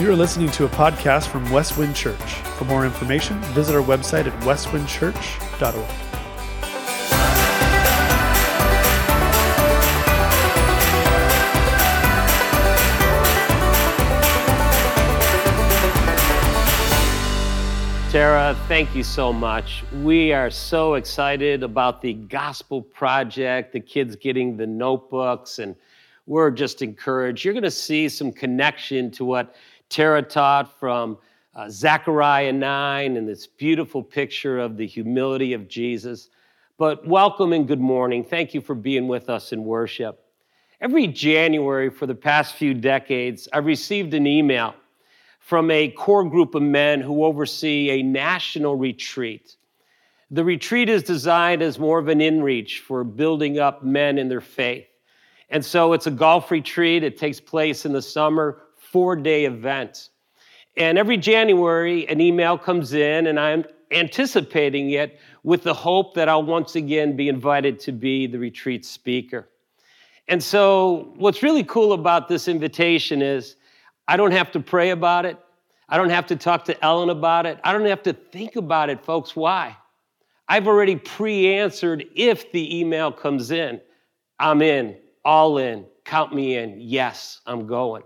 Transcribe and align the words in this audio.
You 0.00 0.10
are 0.10 0.16
listening 0.16 0.50
to 0.52 0.64
a 0.64 0.68
podcast 0.70 1.28
from 1.28 1.50
Westwind 1.50 1.94
Church. 1.94 2.32
For 2.56 2.64
more 2.64 2.86
information, 2.86 3.38
visit 3.52 3.76
our 3.76 3.82
website 3.82 4.26
at 4.26 4.32
westwindchurch.org. 4.44 5.86
Tara, 18.10 18.56
thank 18.68 18.94
you 18.94 19.02
so 19.02 19.34
much. 19.34 19.84
We 20.02 20.32
are 20.32 20.48
so 20.48 20.94
excited 20.94 21.62
about 21.62 22.00
the 22.00 22.14
Gospel 22.14 22.80
Project, 22.80 23.74
the 23.74 23.80
kids 23.80 24.16
getting 24.16 24.56
the 24.56 24.66
notebooks, 24.66 25.58
and 25.58 25.76
we're 26.24 26.50
just 26.50 26.80
encouraged. 26.80 27.44
You're 27.44 27.52
going 27.52 27.64
to 27.64 27.70
see 27.70 28.08
some 28.08 28.32
connection 28.32 29.10
to 29.10 29.26
what 29.26 29.54
Tara 29.90 30.22
taught 30.22 30.78
from 30.78 31.18
uh, 31.52 31.68
Zechariah 31.68 32.52
9 32.52 33.16
and 33.16 33.28
this 33.28 33.48
beautiful 33.48 34.04
picture 34.04 34.60
of 34.60 34.76
the 34.76 34.86
humility 34.86 35.52
of 35.52 35.66
Jesus. 35.66 36.30
But 36.78 37.04
welcome 37.08 37.52
and 37.52 37.66
good 37.66 37.80
morning. 37.80 38.22
Thank 38.22 38.54
you 38.54 38.60
for 38.60 38.76
being 38.76 39.08
with 39.08 39.28
us 39.28 39.52
in 39.52 39.64
worship. 39.64 40.24
Every 40.80 41.08
January 41.08 41.90
for 41.90 42.06
the 42.06 42.14
past 42.14 42.54
few 42.54 42.72
decades, 42.72 43.48
I've 43.52 43.66
received 43.66 44.14
an 44.14 44.28
email 44.28 44.76
from 45.40 45.72
a 45.72 45.88
core 45.88 46.24
group 46.24 46.54
of 46.54 46.62
men 46.62 47.00
who 47.00 47.24
oversee 47.24 47.90
a 47.90 48.02
national 48.02 48.76
retreat. 48.76 49.56
The 50.30 50.44
retreat 50.44 50.88
is 50.88 51.02
designed 51.02 51.62
as 51.62 51.80
more 51.80 51.98
of 51.98 52.06
an 52.06 52.20
inreach 52.20 52.78
for 52.78 53.02
building 53.02 53.58
up 53.58 53.82
men 53.82 54.18
in 54.18 54.28
their 54.28 54.40
faith. 54.40 54.86
And 55.48 55.64
so 55.64 55.94
it's 55.94 56.06
a 56.06 56.12
golf 56.12 56.52
retreat. 56.52 57.02
It 57.02 57.18
takes 57.18 57.40
place 57.40 57.84
in 57.84 57.92
the 57.92 58.00
summer 58.00 58.62
four 58.90 59.16
day 59.16 59.44
event. 59.44 60.10
And 60.76 60.98
every 60.98 61.16
January, 61.16 62.08
an 62.08 62.20
email 62.20 62.56
comes 62.56 62.92
in, 62.92 63.26
and 63.26 63.38
I'm 63.38 63.64
anticipating 63.90 64.90
it 64.90 65.18
with 65.42 65.62
the 65.62 65.74
hope 65.74 66.14
that 66.14 66.28
I'll 66.28 66.42
once 66.42 66.76
again 66.76 67.16
be 67.16 67.28
invited 67.28 67.80
to 67.80 67.92
be 67.92 68.26
the 68.26 68.38
retreat 68.38 68.84
speaker. 68.84 69.48
And 70.28 70.42
so, 70.42 71.12
what's 71.16 71.42
really 71.42 71.64
cool 71.64 71.92
about 71.92 72.28
this 72.28 72.46
invitation 72.46 73.20
is 73.20 73.56
I 74.06 74.16
don't 74.16 74.30
have 74.30 74.52
to 74.52 74.60
pray 74.60 74.90
about 74.90 75.26
it. 75.26 75.36
I 75.88 75.96
don't 75.96 76.10
have 76.10 76.26
to 76.28 76.36
talk 76.36 76.64
to 76.66 76.84
Ellen 76.84 77.10
about 77.10 77.46
it. 77.46 77.58
I 77.64 77.72
don't 77.72 77.86
have 77.86 78.02
to 78.04 78.12
think 78.12 78.54
about 78.54 78.90
it, 78.90 79.04
folks. 79.04 79.34
Why? 79.34 79.76
I've 80.48 80.68
already 80.68 80.96
pre 80.96 81.52
answered 81.54 82.04
if 82.14 82.52
the 82.52 82.78
email 82.78 83.10
comes 83.10 83.50
in. 83.50 83.80
I'm 84.38 84.62
in, 84.62 84.96
all 85.24 85.58
in, 85.58 85.84
count 86.04 86.34
me 86.34 86.56
in. 86.56 86.76
Yes, 86.80 87.40
I'm 87.46 87.66
going. 87.66 88.02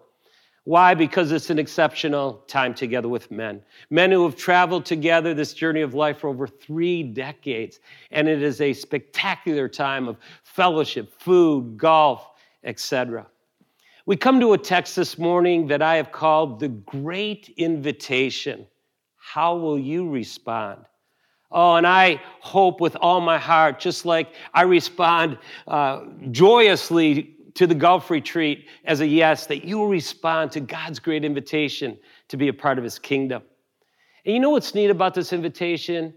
Why? 0.65 0.95
Because 0.95 1.31
it's 1.31 1.51
an 1.51 1.59
exceptional 1.59 2.43
time 2.47 2.75
together 2.75 3.09
with 3.09 3.31
men. 3.31 3.62
Men 3.91 4.11
who 4.11 4.25
have 4.25 4.34
traveled 4.34 4.87
together 4.87 5.34
this 5.34 5.53
journey 5.53 5.83
of 5.83 5.93
life 5.93 6.21
for 6.21 6.29
over 6.29 6.47
three 6.47 7.03
decades. 7.03 7.81
And 8.11 8.27
it 8.29 8.43
is 8.43 8.62
a 8.62 8.73
spectacular 8.73 9.69
time 9.69 10.09
of 10.09 10.17
fellowship, 10.43 11.12
food, 11.21 11.77
golf, 11.77 12.31
etc. 12.65 13.27
We 14.06 14.17
come 14.17 14.41
to 14.41 14.55
a 14.55 14.59
text 14.59 14.97
this 14.97 15.19
morning 15.19 15.67
that 15.67 15.83
I 15.83 15.97
have 15.97 16.12
called 16.12 16.61
the 16.61 16.69
Great 16.69 17.53
Invitation. 17.59 18.67
How 19.17 19.56
will 19.56 19.78
you 19.78 20.09
respond? 20.09 20.87
Oh, 21.51 21.77
and 21.77 21.87
I 21.87 22.21
hope 22.41 22.81
with 22.81 22.97
all 22.97 23.21
my 23.21 23.39
heart, 23.39 23.78
just 23.78 24.05
like 24.05 24.34
I 24.55 24.62
respond 24.62 25.39
uh, 25.69 26.05
joyously 26.31 27.34
to 27.55 27.66
the 27.66 27.74
golf 27.74 28.10
retreat 28.10 28.66
as 28.84 29.00
a 29.00 29.06
yes, 29.06 29.47
that 29.47 29.64
you 29.64 29.78
will 29.78 29.88
respond 29.88 30.50
to 30.52 30.60
God's 30.60 30.98
great 30.98 31.24
invitation 31.24 31.97
to 32.28 32.36
be 32.36 32.48
a 32.48 32.52
part 32.52 32.78
of 32.78 32.84
his 32.84 32.98
kingdom. 32.98 33.42
And 34.24 34.34
you 34.34 34.41
know 34.41 34.50
what's 34.50 34.74
neat 34.74 34.91
about 34.91 35.14
this 35.14 35.33
invitation? 35.33 36.14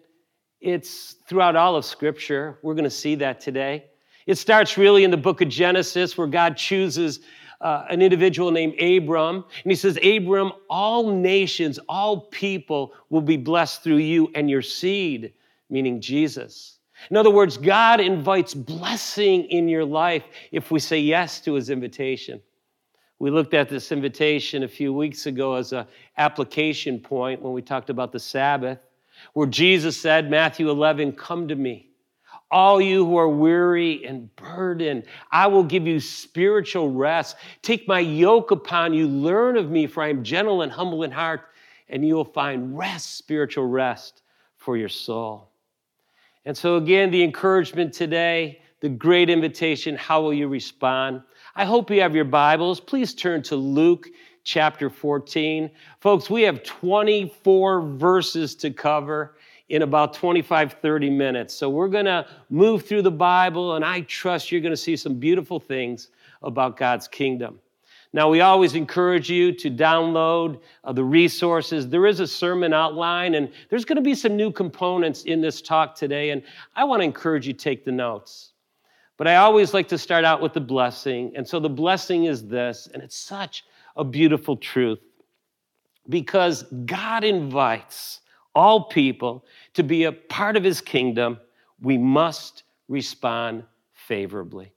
It's 0.61 1.17
throughout 1.27 1.55
all 1.55 1.75
of 1.75 1.85
Scripture. 1.85 2.57
We're 2.63 2.73
going 2.73 2.85
to 2.85 2.89
see 2.89 3.15
that 3.15 3.39
today. 3.39 3.85
It 4.25 4.35
starts 4.35 4.77
really 4.77 5.03
in 5.03 5.11
the 5.11 5.17
book 5.17 5.41
of 5.41 5.49
Genesis, 5.49 6.17
where 6.17 6.27
God 6.27 6.57
chooses 6.57 7.19
uh, 7.61 7.85
an 7.89 8.01
individual 8.01 8.51
named 8.51 8.79
Abram. 8.81 9.35
And 9.63 9.71
he 9.71 9.75
says, 9.75 9.97
Abram, 10.03 10.51
all 10.69 11.11
nations, 11.11 11.79
all 11.87 12.21
people 12.21 12.93
will 13.09 13.21
be 13.21 13.37
blessed 13.37 13.83
through 13.83 13.97
you 13.97 14.29
and 14.35 14.49
your 14.49 14.61
seed, 14.61 15.33
meaning 15.69 16.01
Jesus. 16.01 16.76
In 17.09 17.17
other 17.17 17.31
words, 17.31 17.57
God 17.57 17.99
invites 17.99 18.53
blessing 18.53 19.45
in 19.45 19.67
your 19.67 19.85
life 19.85 20.23
if 20.51 20.71
we 20.71 20.79
say 20.79 20.99
yes 20.99 21.39
to 21.41 21.53
his 21.53 21.69
invitation. 21.69 22.41
We 23.19 23.31
looked 23.31 23.53
at 23.53 23.69
this 23.69 23.91
invitation 23.91 24.63
a 24.63 24.67
few 24.67 24.93
weeks 24.93 25.25
ago 25.25 25.55
as 25.55 25.73
an 25.73 25.87
application 26.17 26.99
point 26.99 27.41
when 27.41 27.53
we 27.53 27.61
talked 27.61 27.89
about 27.89 28.11
the 28.11 28.19
Sabbath, 28.19 28.79
where 29.33 29.47
Jesus 29.47 29.99
said, 29.99 30.29
Matthew 30.29 30.69
11, 30.69 31.13
Come 31.13 31.47
to 31.47 31.55
me, 31.55 31.89
all 32.51 32.79
you 32.79 33.05
who 33.05 33.17
are 33.17 33.29
weary 33.29 34.05
and 34.05 34.33
burdened. 34.35 35.03
I 35.31 35.47
will 35.47 35.63
give 35.63 35.87
you 35.87 35.99
spiritual 35.99 36.91
rest. 36.91 37.37
Take 37.63 37.87
my 37.87 37.99
yoke 37.99 38.51
upon 38.51 38.93
you. 38.93 39.07
Learn 39.07 39.57
of 39.57 39.71
me, 39.71 39.87
for 39.87 40.03
I 40.03 40.09
am 40.09 40.23
gentle 40.23 40.61
and 40.61 40.71
humble 40.71 41.03
in 41.03 41.11
heart, 41.11 41.41
and 41.89 42.05
you 42.05 42.15
will 42.15 42.25
find 42.25 42.77
rest, 42.77 43.17
spiritual 43.17 43.65
rest 43.65 44.21
for 44.57 44.77
your 44.77 44.89
soul. 44.89 45.49
And 46.47 46.57
so, 46.57 46.77
again, 46.77 47.11
the 47.11 47.21
encouragement 47.25 47.91
today, 47.91 48.61
the 48.79 48.87
great 48.87 49.29
invitation 49.29 49.97
how 49.97 50.21
will 50.21 50.33
you 50.33 50.47
respond? 50.47 51.21
I 51.57 51.65
hope 51.65 51.91
you 51.91 51.99
have 51.99 52.15
your 52.15 52.23
Bibles. 52.23 52.79
Please 52.79 53.13
turn 53.13 53.43
to 53.43 53.57
Luke 53.57 54.07
chapter 54.45 54.89
14. 54.89 55.69
Folks, 55.99 56.29
we 56.29 56.43
have 56.43 56.63
24 56.63 57.81
verses 57.97 58.55
to 58.55 58.71
cover 58.71 59.35
in 59.67 59.81
about 59.81 60.13
25, 60.13 60.77
30 60.81 61.09
minutes. 61.09 61.53
So 61.53 61.69
we're 61.69 61.89
going 61.89 62.05
to 62.05 62.25
move 62.49 62.85
through 62.85 63.01
the 63.01 63.11
Bible, 63.11 63.75
and 63.75 63.83
I 63.83 63.99
trust 64.01 64.49
you're 64.49 64.61
going 64.61 64.71
to 64.71 64.77
see 64.77 64.95
some 64.95 65.15
beautiful 65.15 65.59
things 65.59 66.11
about 66.43 66.77
God's 66.77 67.09
kingdom. 67.09 67.59
Now, 68.17 68.29
we 68.29 68.41
always 68.41 68.73
encourage 68.73 69.29
you 69.29 69.51
to 69.51 69.69
download 69.69 70.59
uh, 70.83 70.91
the 70.91 71.03
resources. 71.03 71.87
There 71.87 72.07
is 72.07 72.19
a 72.19 72.25
sermon 72.25 72.73
outline, 72.73 73.35
and 73.35 73.47
there's 73.69 73.85
going 73.85 73.97
to 73.97 74.01
be 74.01 74.15
some 74.15 74.35
new 74.35 74.51
components 74.51 75.25
in 75.25 75.39
this 75.39 75.61
talk 75.61 75.93
today, 75.93 76.31
and 76.31 76.41
I 76.75 76.83
want 76.83 77.01
to 77.01 77.03
encourage 77.03 77.45
you 77.45 77.53
to 77.53 77.59
take 77.59 77.85
the 77.85 77.91
notes. 77.91 78.53
But 79.17 79.27
I 79.27 79.35
always 79.35 79.71
like 79.71 79.87
to 79.89 79.99
start 79.99 80.25
out 80.25 80.41
with 80.41 80.53
the 80.53 80.59
blessing, 80.59 81.31
and 81.35 81.47
so 81.47 81.59
the 81.59 81.69
blessing 81.69 82.23
is 82.23 82.47
this, 82.47 82.89
and 82.91 83.03
it's 83.03 83.15
such 83.15 83.65
a 83.95 84.03
beautiful 84.03 84.57
truth 84.57 84.97
because 86.09 86.63
God 86.87 87.23
invites 87.23 88.21
all 88.55 88.85
people 88.85 89.45
to 89.75 89.83
be 89.83 90.05
a 90.05 90.11
part 90.11 90.57
of 90.57 90.63
his 90.63 90.81
kingdom. 90.81 91.37
We 91.81 91.99
must 91.99 92.63
respond 92.87 93.63
favorably. 93.93 94.71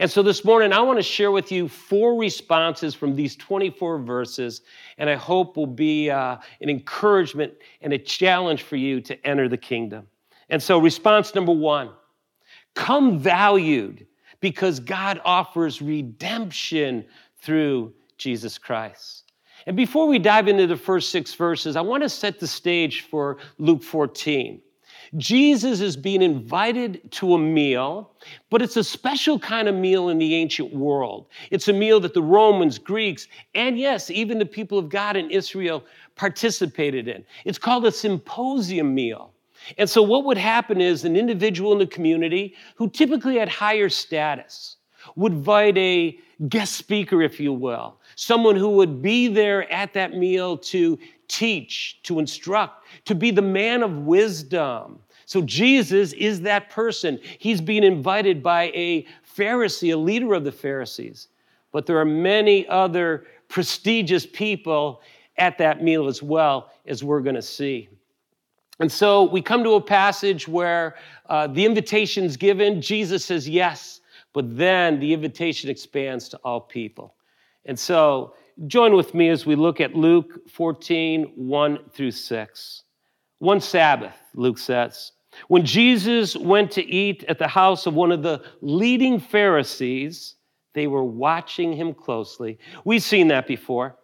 And 0.00 0.10
so 0.10 0.22
this 0.22 0.46
morning, 0.46 0.72
I 0.72 0.80
want 0.80 0.98
to 0.98 1.02
share 1.02 1.30
with 1.30 1.52
you 1.52 1.68
four 1.68 2.18
responses 2.18 2.94
from 2.94 3.14
these 3.14 3.36
24 3.36 3.98
verses, 3.98 4.62
and 4.96 5.10
I 5.10 5.14
hope 5.14 5.58
will 5.58 5.66
be 5.66 6.08
uh, 6.08 6.38
an 6.62 6.70
encouragement 6.70 7.52
and 7.82 7.92
a 7.92 7.98
challenge 7.98 8.62
for 8.62 8.76
you 8.76 9.02
to 9.02 9.26
enter 9.26 9.46
the 9.46 9.58
kingdom. 9.58 10.06
And 10.48 10.62
so, 10.62 10.78
response 10.78 11.34
number 11.34 11.52
one 11.52 11.90
come 12.74 13.18
valued 13.18 14.06
because 14.40 14.80
God 14.80 15.20
offers 15.22 15.82
redemption 15.82 17.04
through 17.42 17.92
Jesus 18.16 18.56
Christ. 18.56 19.30
And 19.66 19.76
before 19.76 20.06
we 20.06 20.18
dive 20.18 20.48
into 20.48 20.66
the 20.66 20.78
first 20.78 21.10
six 21.10 21.34
verses, 21.34 21.76
I 21.76 21.82
want 21.82 22.04
to 22.04 22.08
set 22.08 22.40
the 22.40 22.46
stage 22.46 23.02
for 23.02 23.36
Luke 23.58 23.82
14. 23.82 24.62
Jesus 25.16 25.80
is 25.80 25.96
being 25.96 26.22
invited 26.22 27.10
to 27.12 27.34
a 27.34 27.38
meal, 27.38 28.12
but 28.48 28.62
it's 28.62 28.76
a 28.76 28.84
special 28.84 29.38
kind 29.38 29.68
of 29.68 29.74
meal 29.74 30.08
in 30.08 30.18
the 30.18 30.34
ancient 30.36 30.72
world. 30.72 31.26
It's 31.50 31.68
a 31.68 31.72
meal 31.72 31.98
that 32.00 32.14
the 32.14 32.22
Romans, 32.22 32.78
Greeks, 32.78 33.26
and 33.54 33.78
yes, 33.78 34.10
even 34.10 34.38
the 34.38 34.46
people 34.46 34.78
of 34.78 34.88
God 34.88 35.16
in 35.16 35.30
Israel 35.30 35.84
participated 36.14 37.08
in. 37.08 37.24
It's 37.44 37.58
called 37.58 37.86
a 37.86 37.92
symposium 37.92 38.94
meal. 38.94 39.32
And 39.78 39.90
so, 39.90 40.02
what 40.02 40.24
would 40.24 40.38
happen 40.38 40.80
is 40.80 41.04
an 41.04 41.16
individual 41.16 41.72
in 41.72 41.78
the 41.78 41.86
community 41.86 42.54
who 42.76 42.88
typically 42.88 43.36
had 43.36 43.48
higher 43.48 43.88
status 43.88 44.76
would 45.16 45.32
invite 45.32 45.76
a 45.76 46.18
guest 46.48 46.74
speaker, 46.76 47.20
if 47.22 47.40
you 47.40 47.52
will, 47.52 47.96
someone 48.16 48.56
who 48.56 48.70
would 48.70 49.02
be 49.02 49.28
there 49.28 49.70
at 49.70 49.92
that 49.92 50.14
meal 50.14 50.56
to 50.56 50.98
teach, 51.30 52.00
to 52.02 52.18
instruct, 52.18 52.84
to 53.04 53.14
be 53.14 53.30
the 53.30 53.42
man 53.42 53.82
of 53.82 53.98
wisdom. 53.98 54.98
So 55.26 55.42
Jesus 55.42 56.12
is 56.14 56.40
that 56.42 56.70
person. 56.70 57.20
He's 57.38 57.60
being 57.60 57.84
invited 57.84 58.42
by 58.42 58.64
a 58.74 59.06
Pharisee, 59.36 59.94
a 59.94 59.96
leader 59.96 60.34
of 60.34 60.42
the 60.42 60.52
Pharisees. 60.52 61.28
But 61.70 61.86
there 61.86 61.98
are 61.98 62.04
many 62.04 62.66
other 62.66 63.26
prestigious 63.48 64.26
people 64.26 65.02
at 65.38 65.56
that 65.58 65.82
meal 65.82 66.08
as 66.08 66.20
well, 66.20 66.72
as 66.86 67.04
we're 67.04 67.20
going 67.20 67.36
to 67.36 67.42
see. 67.42 67.88
And 68.80 68.90
so 68.90 69.24
we 69.24 69.40
come 69.40 69.62
to 69.62 69.74
a 69.74 69.80
passage 69.80 70.48
where 70.48 70.96
uh, 71.28 71.46
the 71.46 71.64
invitation's 71.64 72.36
given. 72.36 72.82
Jesus 72.82 73.24
says 73.24 73.48
yes, 73.48 74.00
but 74.32 74.56
then 74.56 74.98
the 74.98 75.12
invitation 75.12 75.70
expands 75.70 76.28
to 76.30 76.38
all 76.38 76.60
people. 76.60 77.14
And 77.66 77.78
so 77.78 78.34
Join 78.66 78.94
with 78.94 79.14
me 79.14 79.30
as 79.30 79.46
we 79.46 79.54
look 79.54 79.80
at 79.80 79.94
Luke 79.94 80.48
14, 80.50 81.32
1 81.34 81.78
through 81.92 82.10
6. 82.10 82.82
One 83.38 83.60
Sabbath, 83.60 84.16
Luke 84.34 84.58
says, 84.58 85.12
when 85.48 85.64
Jesus 85.64 86.36
went 86.36 86.70
to 86.72 86.84
eat 86.84 87.24
at 87.28 87.38
the 87.38 87.48
house 87.48 87.86
of 87.86 87.94
one 87.94 88.12
of 88.12 88.22
the 88.22 88.42
leading 88.60 89.18
Pharisees, 89.18 90.34
they 90.74 90.86
were 90.86 91.04
watching 91.04 91.72
him 91.72 91.94
closely. 91.94 92.58
We've 92.84 93.02
seen 93.02 93.28
that 93.28 93.46
before. 93.46 93.96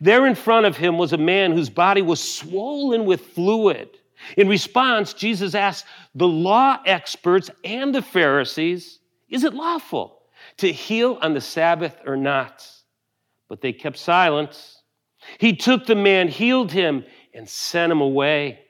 There 0.00 0.26
in 0.26 0.34
front 0.34 0.66
of 0.66 0.76
him 0.76 0.96
was 0.96 1.12
a 1.12 1.18
man 1.18 1.52
whose 1.52 1.70
body 1.70 2.02
was 2.02 2.22
swollen 2.22 3.04
with 3.04 3.20
fluid. 3.20 3.98
In 4.36 4.48
response, 4.48 5.12
Jesus 5.12 5.54
asked 5.54 5.86
the 6.14 6.28
law 6.28 6.78
experts 6.86 7.50
and 7.64 7.94
the 7.94 8.02
Pharisees, 8.02 9.00
Is 9.28 9.44
it 9.44 9.54
lawful 9.54 10.22
to 10.58 10.72
heal 10.72 11.18
on 11.22 11.34
the 11.34 11.40
Sabbath 11.40 11.96
or 12.06 12.16
not? 12.16 12.66
But 13.50 13.60
they 13.60 13.72
kept 13.72 13.98
silence. 13.98 14.80
He 15.38 15.54
took 15.54 15.84
the 15.84 15.96
man, 15.96 16.28
healed 16.28 16.70
him, 16.70 17.04
and 17.34 17.48
sent 17.48 17.90
him 17.90 18.00
away. 18.00 18.60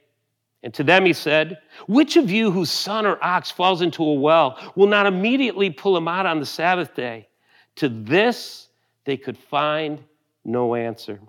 And 0.62 0.72
to 0.74 0.82
them 0.82 1.04
he 1.04 1.12
said, 1.12 1.58
Which 1.86 2.16
of 2.16 2.30
you 2.30 2.50
whose 2.50 2.70
son 2.70 3.04
or 3.04 3.22
ox 3.22 3.50
falls 3.50 3.82
into 3.82 4.02
a 4.02 4.14
well 4.14 4.58
will 4.74 4.86
not 4.86 5.06
immediately 5.06 5.68
pull 5.68 5.96
him 5.96 6.08
out 6.08 6.24
on 6.24 6.40
the 6.40 6.46
Sabbath 6.46 6.94
day? 6.94 7.28
To 7.76 7.90
this 7.90 8.68
they 9.04 9.18
could 9.18 9.36
find 9.36 10.02
no 10.46 10.74
answer. 10.74 11.20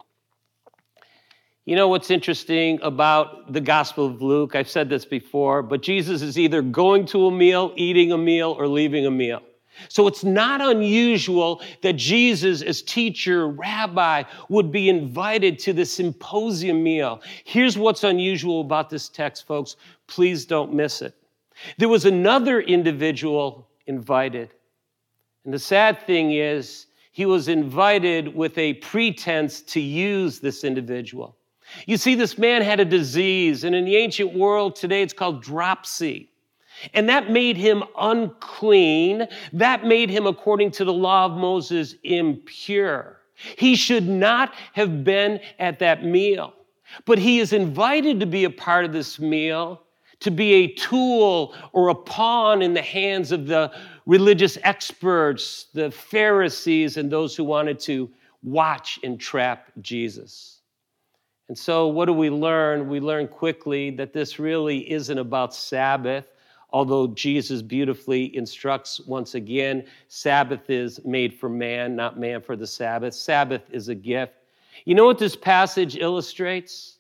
You 1.66 1.76
know 1.76 1.90
what's 1.90 2.10
interesting 2.10 2.80
about 2.82 3.52
the 3.52 3.62
Gospel 3.62 4.06
of 4.06 4.22
Luke? 4.22 4.56
I've 4.56 4.70
said 4.70 4.90
this 4.90 5.04
before, 5.04 5.62
but 5.62 5.82
Jesus 5.82 6.22
is 6.22 6.40
either 6.40 6.62
going 6.62 7.06
to 7.08 7.28
a 7.28 7.32
meal, 7.32 7.74
eating 7.76 8.14
a 8.14 8.18
meal, 8.18 8.56
or 8.58 8.68
leaving 8.68 9.06
a 9.06 9.12
meal. 9.12 9.42
So 9.90 10.08
it's 10.08 10.24
not 10.24 10.62
unusual 10.62 11.62
that 11.82 11.94
Jesus, 11.94 12.62
as 12.62 12.82
teacher, 12.82 13.48
rabbi, 13.48 14.24
would 14.50 14.72
be 14.72 14.90
invited 14.90 15.60
to 15.60 15.74
the 15.74 15.86
symposium 15.86 16.84
meal. 16.84 17.22
Here's 17.44 17.78
what's 17.78 18.04
unusual 18.04 18.62
about 18.62 18.90
this 18.90 19.10
text, 19.10 19.48
folks. 19.48 19.76
Please 20.08 20.46
don't 20.46 20.74
miss 20.74 21.02
it. 21.02 21.16
There 21.78 21.90
was 21.90 22.06
another 22.06 22.62
individual 22.62 23.68
invited. 23.88 24.54
And 25.46 25.54
the 25.54 25.60
sad 25.60 26.06
thing 26.06 26.32
is, 26.32 26.88
he 27.12 27.26
was 27.26 27.50
invited 27.50 28.34
with 28.34 28.58
a 28.58 28.76
pretense 28.76 29.62
to 29.64 29.82
use 29.82 30.40
this 30.40 30.64
individual. 30.64 31.36
You 31.86 31.98
see, 31.98 32.16
this 32.16 32.38
man 32.38 32.62
had 32.62 32.80
a 32.80 32.86
disease, 32.86 33.64
and 33.64 33.76
in 33.76 33.86
the 33.86 33.96
ancient 33.98 34.34
world 34.34 34.76
today, 34.76 35.02
it's 35.02 35.14
called 35.14 35.42
dropsy. 35.42 36.31
And 36.94 37.08
that 37.10 37.30
made 37.30 37.58
him 37.58 37.84
unclean. 37.98 39.28
That 39.54 39.86
made 39.86 40.10
him, 40.10 40.26
according 40.26 40.72
to 40.72 40.86
the 40.86 40.94
law 40.94 41.26
of 41.26 41.34
Moses, 41.34 41.96
impure. 42.04 43.22
He 43.58 43.76
should 43.76 44.08
not 44.08 44.54
have 44.74 45.04
been 45.04 45.40
at 45.60 45.80
that 45.80 46.06
meal. 46.06 46.54
But 47.06 47.18
he 47.18 47.40
is 47.40 47.54
invited 47.54 48.20
to 48.20 48.26
be 48.26 48.44
a 48.44 48.50
part 48.50 48.86
of 48.86 48.94
this 48.94 49.20
meal, 49.20 49.84
to 50.20 50.32
be 50.32 50.54
a 50.54 50.68
tool 50.74 51.56
or 51.72 51.90
a 51.90 51.96
pawn 51.96 52.62
in 52.62 52.74
the 52.74 52.82
hands 52.82 53.32
of 53.32 53.48
the 53.48 53.72
religious 54.06 54.58
experts, 54.64 55.68
the 55.74 55.90
Pharisees, 55.90 56.98
and 56.98 57.12
those 57.12 57.36
who 57.36 57.44
wanted 57.44 57.80
to 57.82 58.10
watch 58.44 59.00
and 59.04 59.20
trap 59.20 59.72
Jesus. 59.82 60.60
And 61.48 61.58
so, 61.58 61.88
what 61.88 62.06
do 62.06 62.14
we 62.14 62.30
learn? 62.30 62.88
We 62.88 63.00
learn 63.00 63.28
quickly 63.28 63.92
that 63.92 64.14
this 64.14 64.40
really 64.40 64.90
isn't 64.92 65.18
about 65.18 65.54
Sabbath 65.54 66.28
although 66.72 67.08
Jesus 67.08 67.62
beautifully 67.62 68.36
instructs 68.36 69.00
once 69.02 69.36
again 69.36 69.86
Sabbath 70.08 70.70
is 70.70 71.04
made 71.06 71.34
for 71.34 71.50
man, 71.50 71.96
not 71.96 72.20
man 72.20 72.42
for 72.42 72.56
the 72.56 72.68
Sabbath. 72.68 73.14
Sabbath 73.14 73.64
is 73.72 73.90
a 73.90 73.96
gift. 73.96 74.34
You 74.86 74.96
know 74.96 75.06
what 75.06 75.20
this 75.20 75.36
passage 75.36 75.96
illustrates? 75.98 76.98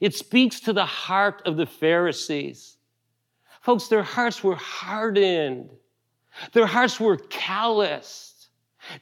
It 0.00 0.14
speaks 0.14 0.60
to 0.60 0.72
the 0.72 0.86
heart 0.86 1.42
of 1.44 1.56
the 1.56 1.66
Pharisees. 1.66 2.76
Folks, 3.60 3.88
their 3.88 4.02
hearts 4.02 4.42
were 4.42 4.56
hardened, 4.56 5.68
their 6.52 6.66
hearts 6.66 6.98
were 6.98 7.16
calloused. 7.16 8.48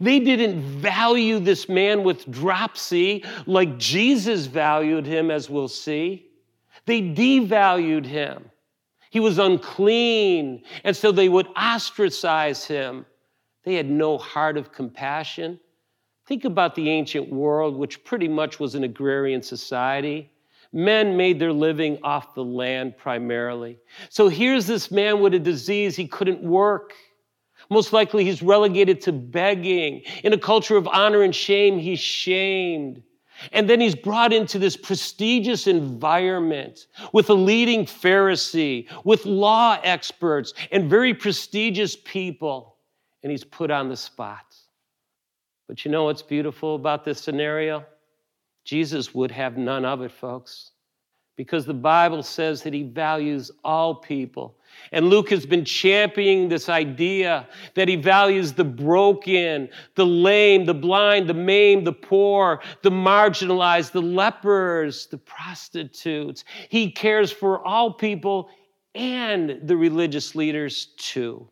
They 0.00 0.18
didn't 0.18 0.60
value 0.60 1.38
this 1.38 1.68
man 1.68 2.02
with 2.02 2.28
dropsy 2.30 3.24
like 3.46 3.78
Jesus 3.78 4.46
valued 4.46 5.06
him, 5.06 5.30
as 5.30 5.48
we'll 5.48 5.68
see. 5.68 6.26
They 6.86 7.00
devalued 7.00 8.04
him. 8.04 8.50
He 9.10 9.20
was 9.20 9.38
unclean, 9.38 10.64
and 10.84 10.96
so 10.96 11.12
they 11.12 11.28
would 11.28 11.48
ostracize 11.56 12.64
him. 12.64 13.06
They 13.64 13.74
had 13.74 13.90
no 13.90 14.18
heart 14.18 14.56
of 14.56 14.72
compassion. 14.72 15.58
Think 16.26 16.44
about 16.44 16.74
the 16.74 16.90
ancient 16.90 17.30
world, 17.30 17.76
which 17.76 18.04
pretty 18.04 18.28
much 18.28 18.60
was 18.60 18.74
an 18.74 18.84
agrarian 18.84 19.42
society. 19.42 20.30
Men 20.72 21.16
made 21.16 21.38
their 21.38 21.52
living 21.52 21.98
off 22.02 22.34
the 22.34 22.44
land 22.44 22.98
primarily. 22.98 23.78
So 24.10 24.28
here's 24.28 24.66
this 24.66 24.90
man 24.90 25.20
with 25.20 25.32
a 25.32 25.38
disease, 25.38 25.96
he 25.96 26.06
couldn't 26.06 26.42
work. 26.42 26.92
Most 27.70 27.92
likely, 27.92 28.24
he's 28.24 28.42
relegated 28.42 29.00
to 29.02 29.12
begging. 29.12 30.02
In 30.22 30.32
a 30.32 30.38
culture 30.38 30.76
of 30.76 30.86
honor 30.86 31.22
and 31.22 31.34
shame, 31.34 31.78
he's 31.78 32.00
shamed. 32.00 33.02
And 33.52 33.68
then 33.68 33.80
he's 33.80 33.94
brought 33.94 34.32
into 34.32 34.58
this 34.58 34.76
prestigious 34.76 35.66
environment 35.66 36.86
with 37.12 37.30
a 37.30 37.34
leading 37.34 37.86
Pharisee, 37.86 38.86
with 39.04 39.24
law 39.26 39.78
experts, 39.82 40.54
and 40.72 40.90
very 40.90 41.14
prestigious 41.14 41.96
people. 41.96 42.76
And 43.22 43.30
he's 43.30 43.44
put 43.44 43.70
on 43.70 43.88
the 43.88 43.96
spot. 43.96 44.56
But 45.66 45.84
you 45.84 45.90
know 45.90 46.04
what's 46.04 46.22
beautiful 46.22 46.74
about 46.74 47.04
this 47.04 47.20
scenario? 47.20 47.84
Jesus 48.64 49.14
would 49.14 49.30
have 49.30 49.56
none 49.56 49.84
of 49.84 50.02
it, 50.02 50.12
folks 50.12 50.72
because 51.38 51.64
the 51.64 51.72
Bible 51.72 52.24
says 52.24 52.64
that 52.64 52.74
he 52.74 52.82
values 52.82 53.52
all 53.62 53.94
people. 53.94 54.56
And 54.90 55.08
Luke 55.08 55.30
has 55.30 55.46
been 55.46 55.64
championing 55.64 56.48
this 56.48 56.68
idea 56.68 57.46
that 57.74 57.86
he 57.86 57.94
values 57.94 58.52
the 58.52 58.64
broken, 58.64 59.68
the 59.94 60.04
lame, 60.04 60.66
the 60.66 60.74
blind, 60.74 61.28
the 61.28 61.34
maimed, 61.34 61.86
the 61.86 61.92
poor, 61.92 62.60
the 62.82 62.90
marginalized, 62.90 63.92
the 63.92 64.02
lepers, 64.02 65.06
the 65.06 65.18
prostitutes. 65.18 66.42
He 66.70 66.90
cares 66.90 67.30
for 67.30 67.64
all 67.64 67.92
people 67.92 68.50
and 68.96 69.60
the 69.62 69.76
religious 69.76 70.34
leaders 70.34 70.86
too. 70.98 71.48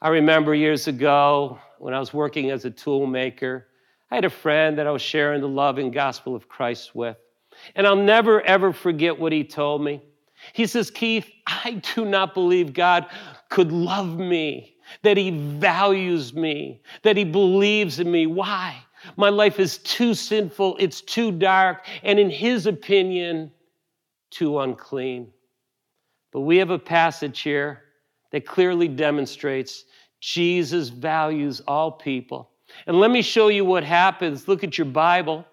I 0.00 0.08
remember 0.08 0.54
years 0.54 0.88
ago 0.88 1.58
when 1.78 1.92
I 1.92 2.00
was 2.00 2.14
working 2.14 2.50
as 2.50 2.64
a 2.64 2.70
tool 2.70 3.06
maker, 3.06 3.66
I 4.10 4.14
had 4.14 4.24
a 4.24 4.30
friend 4.30 4.78
that 4.78 4.86
I 4.86 4.90
was 4.90 5.02
sharing 5.02 5.42
the 5.42 5.48
love 5.48 5.76
and 5.76 5.92
gospel 5.92 6.34
of 6.34 6.48
Christ 6.48 6.94
with. 6.94 7.18
And 7.74 7.86
I'll 7.86 7.96
never, 7.96 8.40
ever 8.42 8.72
forget 8.72 9.18
what 9.18 9.32
he 9.32 9.44
told 9.44 9.82
me. 9.82 10.02
He 10.52 10.66
says, 10.66 10.90
Keith, 10.90 11.28
I 11.46 11.82
do 11.94 12.04
not 12.04 12.34
believe 12.34 12.72
God 12.72 13.06
could 13.48 13.72
love 13.72 14.18
me, 14.18 14.76
that 15.02 15.16
he 15.16 15.30
values 15.30 16.32
me, 16.34 16.82
that 17.02 17.16
he 17.16 17.24
believes 17.24 18.00
in 18.00 18.10
me. 18.10 18.26
Why? 18.26 18.76
My 19.16 19.28
life 19.28 19.58
is 19.58 19.78
too 19.78 20.14
sinful, 20.14 20.76
it's 20.78 21.00
too 21.00 21.32
dark, 21.32 21.86
and 22.02 22.18
in 22.18 22.30
his 22.30 22.66
opinion, 22.66 23.50
too 24.30 24.58
unclean. 24.58 25.32
But 26.32 26.40
we 26.40 26.58
have 26.58 26.70
a 26.70 26.78
passage 26.78 27.40
here 27.40 27.82
that 28.32 28.46
clearly 28.46 28.88
demonstrates 28.88 29.84
Jesus 30.20 30.88
values 30.88 31.62
all 31.66 31.92
people. 31.92 32.50
And 32.86 33.00
let 33.00 33.10
me 33.10 33.22
show 33.22 33.48
you 33.48 33.64
what 33.64 33.84
happens. 33.84 34.46
Look 34.46 34.62
at 34.62 34.76
your 34.76 34.84
Bible. 34.86 35.46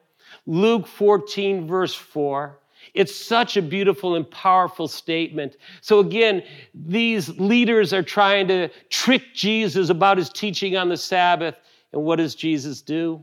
Luke 0.45 0.87
14, 0.87 1.67
verse 1.67 1.95
4. 1.95 2.59
It's 2.93 3.15
such 3.15 3.57
a 3.57 3.61
beautiful 3.61 4.15
and 4.15 4.29
powerful 4.29 4.87
statement. 4.87 5.57
So, 5.81 5.99
again, 5.99 6.43
these 6.73 7.29
leaders 7.39 7.93
are 7.93 8.03
trying 8.03 8.47
to 8.49 8.69
trick 8.89 9.33
Jesus 9.33 9.89
about 9.89 10.17
his 10.17 10.29
teaching 10.29 10.77
on 10.77 10.89
the 10.89 10.97
Sabbath. 10.97 11.55
And 11.91 12.03
what 12.03 12.17
does 12.17 12.35
Jesus 12.35 12.81
do? 12.81 13.21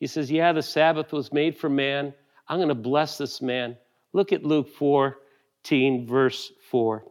He 0.00 0.06
says, 0.06 0.30
Yeah, 0.30 0.52
the 0.52 0.62
Sabbath 0.62 1.12
was 1.12 1.32
made 1.32 1.56
for 1.56 1.68
man. 1.68 2.12
I'm 2.48 2.58
going 2.58 2.68
to 2.68 2.74
bless 2.74 3.16
this 3.16 3.40
man. 3.40 3.76
Look 4.12 4.32
at 4.32 4.44
Luke 4.44 4.68
14, 4.68 6.06
verse 6.06 6.52
4. 6.70 7.04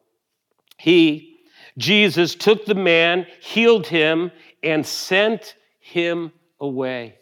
He, 0.77 1.39
Jesus, 1.77 2.35
took 2.35 2.65
the 2.65 2.75
man, 2.75 3.25
healed 3.41 3.87
him, 3.87 4.31
and 4.63 4.85
sent 4.85 5.55
him 5.79 6.31
away. 6.59 7.17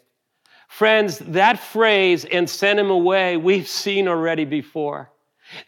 Friends, 0.74 1.18
that 1.20 1.60
phrase, 1.60 2.24
and 2.24 2.50
sent 2.50 2.80
him 2.80 2.90
away, 2.90 3.36
we've 3.36 3.68
seen 3.68 4.08
already 4.08 4.44
before. 4.44 5.08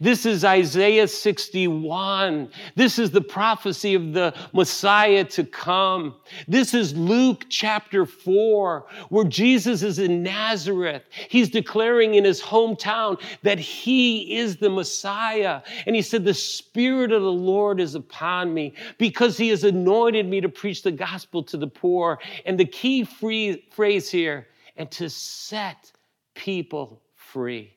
This 0.00 0.26
is 0.26 0.44
Isaiah 0.44 1.06
61. 1.06 2.50
This 2.75 2.98
is 2.98 3.12
the 3.12 3.20
prophecy 3.20 3.94
of 3.94 4.14
the 4.14 4.34
Messiah 4.52 5.22
to 5.26 5.44
come. 5.44 6.16
This 6.48 6.75
is 6.75 6.96
Luke 6.96 7.44
chapter 7.48 8.04
4, 8.04 8.84
where 9.10 9.25
Jesus 9.26 9.84
is 9.84 10.00
in 10.00 10.25
Nazareth. 10.25 11.04
He's 11.28 11.50
declaring 11.50 12.16
in 12.16 12.25
his 12.25 12.42
hometown 12.42 13.22
that 13.42 13.60
he 13.60 14.36
is 14.36 14.56
the 14.56 14.70
Messiah. 14.70 15.62
And 15.86 15.94
he 15.94 16.02
said, 16.02 16.25
The 16.25 16.34
Spirit 16.34 17.12
of 17.12 17.22
the 17.22 17.30
Lord 17.30 17.78
is 17.78 17.94
upon 17.94 18.52
me 18.52 18.75
because 18.98 19.36
he 19.36 19.50
has 19.50 19.62
anointed 19.62 20.26
me 20.26 20.40
to 20.40 20.48
preach 20.48 20.82
the 20.82 20.90
gospel 20.90 21.44
to 21.44 21.56
the 21.56 21.68
poor. 21.68 22.18
And 22.44 22.58
the 22.58 22.66
key 22.66 23.04
phrase 23.04 24.10
here 24.10 24.48
and 24.76 24.90
to 24.92 25.09
set 25.09 25.90
people 26.35 27.02
free. 27.14 27.76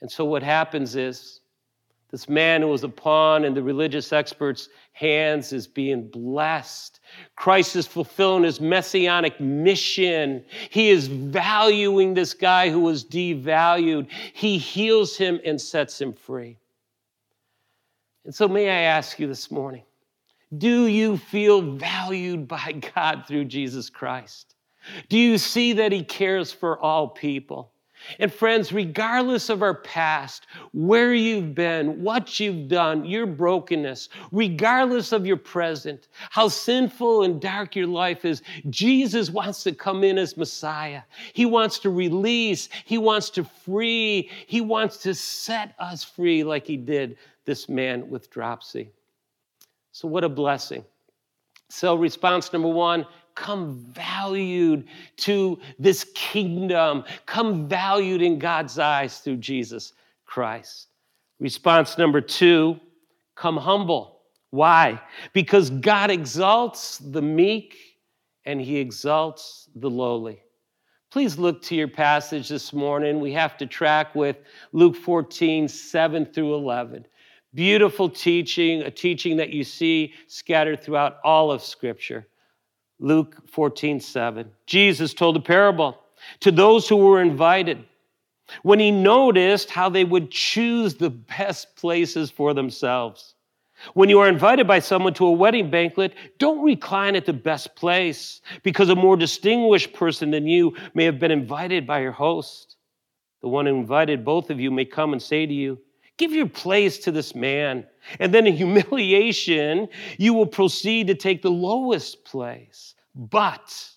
And 0.00 0.10
so 0.10 0.24
what 0.24 0.42
happens 0.42 0.96
is 0.96 1.40
this 2.10 2.28
man 2.28 2.62
who 2.62 2.68
was 2.68 2.84
a 2.84 2.88
pawn 2.88 3.44
in 3.44 3.52
the 3.52 3.62
religious 3.62 4.12
experts' 4.14 4.70
hands 4.92 5.52
is 5.52 5.66
being 5.66 6.08
blessed. 6.08 7.00
Christ 7.36 7.76
is 7.76 7.86
fulfilling 7.86 8.44
his 8.44 8.60
messianic 8.60 9.38
mission. 9.40 10.44
He 10.70 10.88
is 10.88 11.06
valuing 11.06 12.14
this 12.14 12.32
guy 12.32 12.70
who 12.70 12.80
was 12.80 13.04
devalued. 13.04 14.08
He 14.32 14.56
heals 14.56 15.16
him 15.16 15.38
and 15.44 15.60
sets 15.60 16.00
him 16.00 16.14
free. 16.14 16.56
And 18.24 18.34
so, 18.34 18.48
may 18.48 18.70
I 18.70 18.82
ask 18.82 19.18
you 19.18 19.26
this 19.26 19.50
morning 19.50 19.82
do 20.56 20.86
you 20.86 21.18
feel 21.18 21.60
valued 21.60 22.48
by 22.48 22.72
God 22.94 23.24
through 23.28 23.44
Jesus 23.46 23.90
Christ? 23.90 24.54
Do 25.08 25.18
you 25.18 25.38
see 25.38 25.72
that 25.74 25.92
He 25.92 26.02
cares 26.02 26.52
for 26.52 26.78
all 26.78 27.08
people? 27.08 27.72
And 28.18 28.32
friends, 28.32 28.72
regardless 28.72 29.48
of 29.48 29.62
our 29.62 29.74
past, 29.74 30.46
where 30.72 31.12
you've 31.12 31.54
been, 31.54 32.02
what 32.02 32.38
you've 32.40 32.68
done, 32.68 33.04
your 33.04 33.26
brokenness, 33.26 34.08
regardless 34.32 35.12
of 35.12 35.26
your 35.26 35.36
present, 35.36 36.08
how 36.30 36.48
sinful 36.48 37.24
and 37.24 37.40
dark 37.40 37.76
your 37.76 37.86
life 37.86 38.24
is, 38.24 38.42
Jesus 38.70 39.30
wants 39.30 39.62
to 39.64 39.72
come 39.72 40.04
in 40.04 40.16
as 40.16 40.36
Messiah. 40.36 41.02
He 41.32 41.44
wants 41.44 41.78
to 41.80 41.90
release, 41.90 42.68
He 42.84 42.98
wants 42.98 43.30
to 43.30 43.44
free, 43.44 44.30
He 44.46 44.60
wants 44.60 44.98
to 44.98 45.14
set 45.14 45.74
us 45.78 46.04
free 46.04 46.44
like 46.44 46.66
He 46.66 46.76
did 46.76 47.16
this 47.44 47.68
man 47.68 48.08
with 48.08 48.30
dropsy. 48.30 48.90
So, 49.92 50.06
what 50.08 50.24
a 50.24 50.28
blessing. 50.28 50.84
So, 51.70 51.94
response 51.96 52.52
number 52.52 52.68
one 52.68 53.06
come 53.38 53.78
valued 53.92 54.84
to 55.16 55.58
this 55.78 56.04
kingdom, 56.14 57.04
come 57.24 57.68
valued 57.68 58.20
in 58.20 58.36
God's 58.38 58.80
eyes 58.80 59.18
through 59.18 59.36
Jesus 59.36 59.92
Christ. 60.26 60.88
Response 61.38 61.96
number 61.96 62.20
two, 62.20 62.80
come 63.36 63.56
humble. 63.56 64.22
Why? 64.50 65.00
Because 65.32 65.70
God 65.70 66.10
exalts 66.10 66.98
the 66.98 67.22
meek 67.22 67.76
and 68.44 68.60
he 68.60 68.78
exalts 68.78 69.68
the 69.76 69.88
lowly. 69.88 70.42
Please 71.10 71.38
look 71.38 71.62
to 71.62 71.76
your 71.76 71.88
passage 71.88 72.48
this 72.48 72.72
morning. 72.72 73.20
We 73.20 73.32
have 73.34 73.56
to 73.58 73.66
track 73.66 74.16
with 74.16 74.36
Luke 74.72 74.96
14, 74.96 75.68
7 75.68 76.26
through 76.26 76.54
11. 76.54 77.06
Beautiful 77.54 78.10
teaching, 78.10 78.82
a 78.82 78.90
teaching 78.90 79.36
that 79.36 79.50
you 79.50 79.62
see 79.62 80.12
scattered 80.26 80.82
throughout 80.82 81.18
all 81.22 81.52
of 81.52 81.62
Scripture. 81.62 82.26
Luke 83.00 83.36
14, 83.50 84.00
7. 84.00 84.50
Jesus 84.66 85.14
told 85.14 85.36
a 85.36 85.40
parable 85.40 85.98
to 86.40 86.50
those 86.50 86.88
who 86.88 86.96
were 86.96 87.22
invited 87.22 87.84
when 88.62 88.78
he 88.78 88.90
noticed 88.90 89.70
how 89.70 89.88
they 89.88 90.04
would 90.04 90.30
choose 90.30 90.94
the 90.94 91.10
best 91.10 91.76
places 91.76 92.30
for 92.30 92.54
themselves. 92.54 93.34
When 93.94 94.08
you 94.08 94.18
are 94.18 94.28
invited 94.28 94.66
by 94.66 94.80
someone 94.80 95.14
to 95.14 95.26
a 95.26 95.32
wedding 95.32 95.70
banquet, 95.70 96.14
don't 96.38 96.64
recline 96.64 97.14
at 97.14 97.26
the 97.26 97.32
best 97.32 97.76
place 97.76 98.40
because 98.64 98.88
a 98.88 98.96
more 98.96 99.16
distinguished 99.16 99.92
person 99.92 100.30
than 100.32 100.46
you 100.46 100.76
may 100.94 101.04
have 101.04 101.20
been 101.20 101.30
invited 101.30 101.86
by 101.86 102.00
your 102.00 102.12
host. 102.12 102.76
The 103.40 103.48
one 103.48 103.66
who 103.66 103.76
invited 103.76 104.24
both 104.24 104.50
of 104.50 104.58
you 104.58 104.72
may 104.72 104.84
come 104.84 105.12
and 105.12 105.22
say 105.22 105.46
to 105.46 105.54
you, 105.54 105.78
Give 106.18 106.32
your 106.32 106.48
place 106.48 106.98
to 106.98 107.12
this 107.12 107.34
man. 107.34 107.86
And 108.18 108.34
then 108.34 108.46
in 108.46 108.54
humiliation, 108.56 109.88
you 110.18 110.34
will 110.34 110.46
proceed 110.46 111.06
to 111.06 111.14
take 111.14 111.42
the 111.42 111.50
lowest 111.50 112.24
place. 112.24 112.94
But 113.14 113.88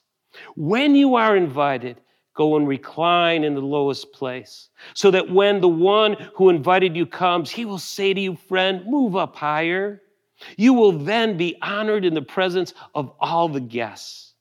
when 0.55 0.95
you 0.95 1.15
are 1.15 1.35
invited, 1.35 1.99
go 2.33 2.55
and 2.55 2.67
recline 2.67 3.43
in 3.43 3.55
the 3.55 3.61
lowest 3.61 4.13
place, 4.13 4.69
so 4.93 5.11
that 5.11 5.29
when 5.29 5.61
the 5.61 5.67
one 5.67 6.15
who 6.35 6.49
invited 6.49 6.95
you 6.95 7.05
comes, 7.05 7.49
he 7.49 7.65
will 7.65 7.79
say 7.79 8.13
to 8.13 8.21
you, 8.21 8.35
Friend, 8.35 8.85
move 8.85 9.15
up 9.15 9.35
higher. 9.35 10.01
You 10.57 10.73
will 10.73 10.91
then 10.91 11.37
be 11.37 11.57
honored 11.61 12.05
in 12.05 12.13
the 12.13 12.21
presence 12.21 12.73
of 12.95 13.11
all 13.19 13.49
the 13.49 13.59
guests. 13.59 14.33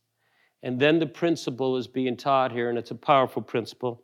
And 0.63 0.79
then 0.79 0.99
the 0.99 1.07
principle 1.07 1.77
is 1.79 1.87
being 1.87 2.17
taught 2.17 2.53
here, 2.53 2.69
and 2.69 2.79
it's 2.79 2.91
a 2.91 2.95
powerful 2.95 3.43
principle. 3.43 4.03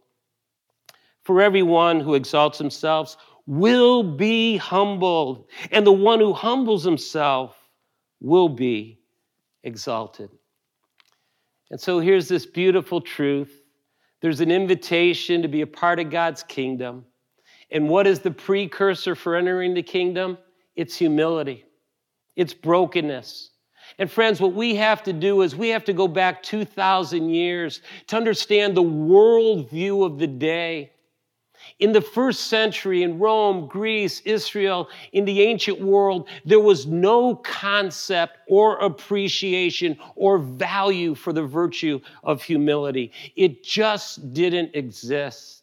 For 1.24 1.42
everyone 1.42 2.00
who 2.00 2.14
exalts 2.14 2.58
himself 2.58 3.16
will 3.46 4.02
be 4.02 4.56
humbled, 4.56 5.48
and 5.70 5.86
the 5.86 5.92
one 5.92 6.20
who 6.20 6.32
humbles 6.32 6.84
himself 6.84 7.56
will 8.20 8.48
be 8.48 9.00
exalted. 9.62 10.30
And 11.70 11.80
so 11.80 12.00
here's 12.00 12.28
this 12.28 12.46
beautiful 12.46 13.00
truth 13.00 13.62
there's 14.22 14.40
an 14.40 14.50
invitation 14.50 15.42
to 15.42 15.48
be 15.48 15.60
a 15.60 15.66
part 15.66 16.00
of 16.00 16.10
God's 16.10 16.42
kingdom. 16.42 17.04
And 17.70 17.88
what 17.88 18.06
is 18.06 18.20
the 18.20 18.30
precursor 18.30 19.14
for 19.14 19.36
entering 19.36 19.74
the 19.74 19.82
kingdom? 19.82 20.38
It's 20.74 20.96
humility, 20.96 21.64
it's 22.34 22.54
brokenness. 22.54 23.50
And 23.98 24.10
friends, 24.10 24.40
what 24.40 24.52
we 24.52 24.74
have 24.74 25.04
to 25.04 25.12
do 25.12 25.42
is 25.42 25.54
we 25.54 25.68
have 25.68 25.84
to 25.84 25.92
go 25.92 26.08
back 26.08 26.42
2,000 26.42 27.30
years 27.30 27.82
to 28.08 28.16
understand 28.16 28.76
the 28.76 28.82
worldview 28.82 30.04
of 30.04 30.18
the 30.18 30.26
day. 30.26 30.90
In 31.78 31.92
the 31.92 32.00
first 32.00 32.48
century, 32.48 33.02
in 33.02 33.18
Rome, 33.18 33.66
Greece, 33.66 34.20
Israel, 34.20 34.88
in 35.12 35.24
the 35.24 35.42
ancient 35.42 35.80
world, 35.80 36.28
there 36.44 36.60
was 36.60 36.86
no 36.86 37.36
concept 37.36 38.38
or 38.48 38.78
appreciation 38.78 39.98
or 40.14 40.38
value 40.38 41.14
for 41.14 41.32
the 41.32 41.42
virtue 41.42 42.00
of 42.24 42.42
humility. 42.42 43.12
It 43.36 43.62
just 43.62 44.32
didn't 44.32 44.74
exist. 44.74 45.62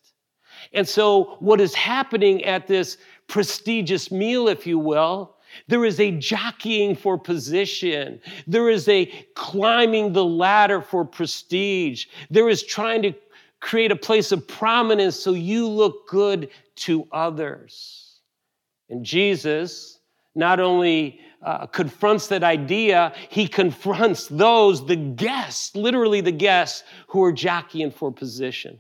And 0.71 0.87
so, 0.87 1.35
what 1.39 1.59
is 1.59 1.73
happening 1.73 2.43
at 2.45 2.67
this 2.67 2.97
prestigious 3.27 4.11
meal, 4.11 4.47
if 4.47 4.65
you 4.65 4.79
will, 4.79 5.35
there 5.67 5.85
is 5.85 5.99
a 5.99 6.11
jockeying 6.11 6.95
for 6.95 7.17
position. 7.17 8.19
There 8.47 8.69
is 8.69 8.87
a 8.87 9.05
climbing 9.35 10.13
the 10.13 10.25
ladder 10.25 10.81
for 10.81 11.05
prestige. 11.05 12.07
There 12.29 12.49
is 12.49 12.63
trying 12.63 13.03
to 13.03 13.13
create 13.63 13.91
a 13.91 13.95
place 13.95 14.31
of 14.31 14.45
prominence 14.47 15.15
so 15.17 15.31
you 15.33 15.67
look 15.67 16.07
good 16.07 16.49
to 16.75 17.07
others. 17.11 18.19
And 18.89 19.05
Jesus 19.05 19.99
not 20.35 20.59
only 20.59 21.19
uh, 21.41 21.65
confronts 21.67 22.27
that 22.27 22.43
idea, 22.43 23.13
he 23.29 23.47
confronts 23.47 24.27
those, 24.27 24.85
the 24.85 24.95
guests, 24.95 25.75
literally 25.75 26.21
the 26.21 26.31
guests, 26.31 26.83
who 27.07 27.23
are 27.23 27.31
jockeying 27.31 27.91
for 27.91 28.11
position. 28.11 28.79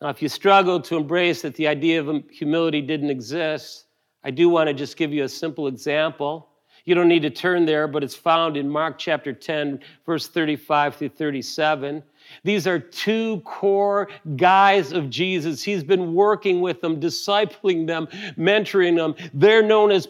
Now, 0.00 0.08
if 0.08 0.22
you 0.22 0.28
struggle 0.28 0.80
to 0.80 0.96
embrace 0.96 1.42
that 1.42 1.54
the 1.54 1.68
idea 1.68 2.02
of 2.02 2.24
humility 2.30 2.80
didn't 2.80 3.10
exist, 3.10 3.86
I 4.24 4.30
do 4.30 4.48
want 4.48 4.68
to 4.68 4.74
just 4.74 4.96
give 4.96 5.12
you 5.12 5.24
a 5.24 5.28
simple 5.28 5.66
example. 5.66 6.48
You 6.84 6.94
don't 6.94 7.08
need 7.08 7.22
to 7.22 7.30
turn 7.30 7.66
there, 7.66 7.86
but 7.86 8.02
it's 8.02 8.14
found 8.14 8.56
in 8.56 8.68
Mark 8.68 8.98
chapter 8.98 9.32
10, 9.32 9.80
verse 10.06 10.28
35 10.28 10.96
through 10.96 11.08
37. 11.10 12.02
These 12.44 12.66
are 12.66 12.78
two 12.78 13.40
core 13.40 14.08
guys 14.36 14.92
of 14.92 15.10
Jesus. 15.10 15.62
He's 15.62 15.84
been 15.84 16.14
working 16.14 16.60
with 16.60 16.80
them, 16.80 17.00
discipling 17.00 17.86
them, 17.86 18.08
mentoring 18.36 18.96
them. 18.96 19.14
They're 19.34 19.62
known 19.62 19.90
as 19.90 20.08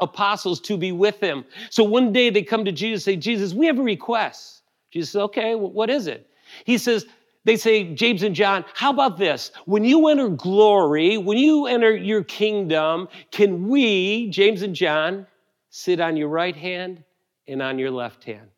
apostles 0.00 0.60
to 0.60 0.76
be 0.76 0.92
with 0.92 1.20
him. 1.20 1.44
So 1.70 1.84
one 1.84 2.12
day 2.12 2.30
they 2.30 2.42
come 2.42 2.64
to 2.64 2.72
Jesus 2.72 3.06
and 3.06 3.14
say, 3.14 3.16
Jesus, 3.16 3.54
we 3.54 3.66
have 3.66 3.78
a 3.78 3.82
request. 3.82 4.62
Jesus 4.90 5.10
says, 5.10 5.22
okay, 5.22 5.54
what 5.54 5.90
is 5.90 6.06
it? 6.06 6.28
He 6.64 6.78
says, 6.78 7.06
they 7.44 7.56
say, 7.56 7.94
James 7.94 8.22
and 8.22 8.34
John, 8.34 8.64
how 8.74 8.90
about 8.90 9.16
this? 9.16 9.50
When 9.64 9.84
you 9.84 10.08
enter 10.08 10.28
glory, 10.28 11.16
when 11.16 11.38
you 11.38 11.66
enter 11.66 11.94
your 11.94 12.22
kingdom, 12.22 13.08
can 13.30 13.68
we, 13.68 14.28
James 14.30 14.62
and 14.62 14.74
John, 14.74 15.26
sit 15.70 16.00
on 16.00 16.16
your 16.16 16.28
right 16.28 16.56
hand 16.56 17.02
and 17.48 17.62
on 17.62 17.78
your 17.78 17.90
left 17.90 18.24
hand? 18.24 18.48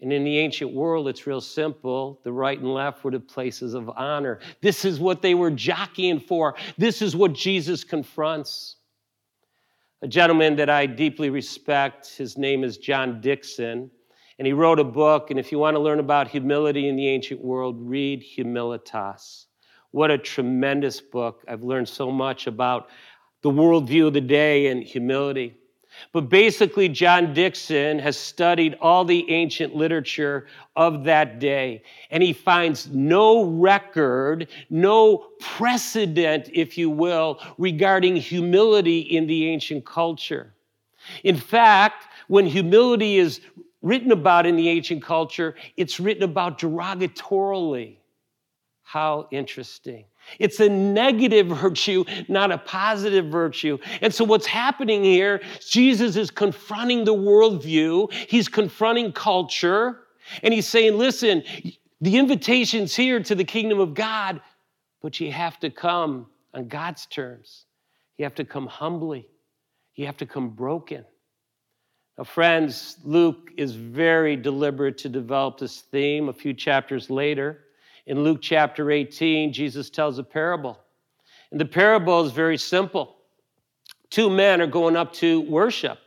And 0.00 0.12
in 0.12 0.24
the 0.24 0.38
ancient 0.38 0.72
world, 0.72 1.08
it's 1.08 1.26
real 1.26 1.40
simple. 1.40 2.20
The 2.24 2.32
right 2.32 2.58
and 2.58 2.74
left 2.74 3.04
were 3.04 3.10
the 3.10 3.20
places 3.20 3.74
of 3.74 3.88
honor. 3.90 4.40
This 4.60 4.84
is 4.84 5.00
what 5.00 5.22
they 5.22 5.34
were 5.34 5.50
jockeying 5.50 6.20
for. 6.20 6.56
This 6.76 7.00
is 7.00 7.16
what 7.16 7.32
Jesus 7.32 7.84
confronts. 7.84 8.76
A 10.02 10.08
gentleman 10.08 10.56
that 10.56 10.68
I 10.68 10.84
deeply 10.84 11.30
respect, 11.30 12.14
his 12.16 12.36
name 12.36 12.64
is 12.64 12.76
John 12.76 13.20
Dickson, 13.22 13.90
and 14.38 14.46
he 14.46 14.52
wrote 14.52 14.78
a 14.78 14.84
book. 14.84 15.30
And 15.30 15.38
if 15.38 15.50
you 15.50 15.58
want 15.58 15.76
to 15.76 15.80
learn 15.80 16.00
about 16.00 16.28
humility 16.28 16.88
in 16.88 16.96
the 16.96 17.08
ancient 17.08 17.40
world, 17.40 17.76
read 17.80 18.22
Humilitas. 18.36 19.46
What 19.92 20.10
a 20.10 20.18
tremendous 20.18 21.00
book. 21.00 21.44
I've 21.48 21.62
learned 21.62 21.88
so 21.88 22.10
much 22.10 22.46
about 22.48 22.88
the 23.42 23.50
worldview 23.50 24.08
of 24.08 24.12
the 24.12 24.20
day 24.20 24.66
and 24.66 24.82
humility. 24.82 25.56
But 26.12 26.28
basically, 26.28 26.88
John 26.88 27.34
Dickson 27.34 27.98
has 27.98 28.16
studied 28.16 28.76
all 28.80 29.04
the 29.04 29.30
ancient 29.30 29.74
literature 29.74 30.46
of 30.76 31.04
that 31.04 31.38
day, 31.38 31.82
and 32.10 32.22
he 32.22 32.32
finds 32.32 32.88
no 32.88 33.44
record, 33.44 34.48
no 34.70 35.26
precedent, 35.40 36.50
if 36.52 36.78
you 36.78 36.90
will, 36.90 37.40
regarding 37.58 38.16
humility 38.16 39.00
in 39.00 39.26
the 39.26 39.48
ancient 39.48 39.84
culture. 39.84 40.54
In 41.22 41.36
fact, 41.36 42.06
when 42.28 42.46
humility 42.46 43.18
is 43.18 43.40
written 43.82 44.12
about 44.12 44.46
in 44.46 44.56
the 44.56 44.68
ancient 44.68 45.02
culture, 45.02 45.54
it's 45.76 46.00
written 46.00 46.22
about 46.22 46.58
derogatorily. 46.58 47.96
How 48.82 49.28
interesting. 49.30 50.04
It's 50.38 50.60
a 50.60 50.68
negative 50.68 51.46
virtue, 51.48 52.04
not 52.28 52.50
a 52.50 52.58
positive 52.58 53.26
virtue. 53.26 53.78
And 54.00 54.12
so, 54.12 54.24
what's 54.24 54.46
happening 54.46 55.04
here, 55.04 55.40
Jesus 55.66 56.16
is 56.16 56.30
confronting 56.30 57.04
the 57.04 57.14
worldview, 57.14 58.12
he's 58.12 58.48
confronting 58.48 59.12
culture, 59.12 60.00
and 60.42 60.52
he's 60.52 60.66
saying, 60.66 60.98
listen, 60.98 61.42
the 62.00 62.16
invitation's 62.16 62.94
here 62.94 63.20
to 63.22 63.34
the 63.34 63.44
kingdom 63.44 63.80
of 63.80 63.94
God, 63.94 64.40
but 65.02 65.20
you 65.20 65.30
have 65.32 65.58
to 65.60 65.70
come 65.70 66.26
on 66.52 66.68
God's 66.68 67.06
terms. 67.06 67.66
You 68.16 68.24
have 68.24 68.34
to 68.36 68.44
come 68.44 68.66
humbly, 68.66 69.28
you 69.94 70.06
have 70.06 70.16
to 70.18 70.26
come 70.26 70.50
broken. 70.50 71.04
Now, 72.16 72.24
friends, 72.24 72.96
Luke 73.02 73.50
is 73.56 73.74
very 73.74 74.36
deliberate 74.36 74.98
to 74.98 75.08
develop 75.08 75.58
this 75.58 75.80
theme 75.80 76.28
a 76.28 76.32
few 76.32 76.54
chapters 76.54 77.10
later. 77.10 77.63
In 78.06 78.22
Luke 78.22 78.40
chapter 78.42 78.90
18, 78.90 79.52
Jesus 79.52 79.88
tells 79.90 80.18
a 80.18 80.22
parable. 80.22 80.78
And 81.50 81.60
the 81.60 81.64
parable 81.64 82.24
is 82.24 82.32
very 82.32 82.58
simple. 82.58 83.16
Two 84.10 84.28
men 84.28 84.60
are 84.60 84.66
going 84.66 84.96
up 84.96 85.12
to 85.14 85.40
worship, 85.42 85.98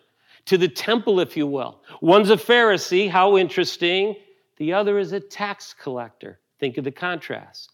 to 0.46 0.58
the 0.58 0.68
temple, 0.68 1.20
if 1.20 1.36
you 1.36 1.48
will. 1.48 1.82
One's 2.02 2.30
a 2.30 2.38
Pharisee, 2.38 3.10
how 3.10 3.38
interesting. 3.38 4.16
The 4.58 4.74
other 4.74 5.00
is 5.00 5.12
a 5.12 5.20
tax 5.20 5.74
collector. 5.74 6.40
Think 6.60 6.78
of 6.78 6.84
the 6.84 6.92
contrast. 6.92 7.74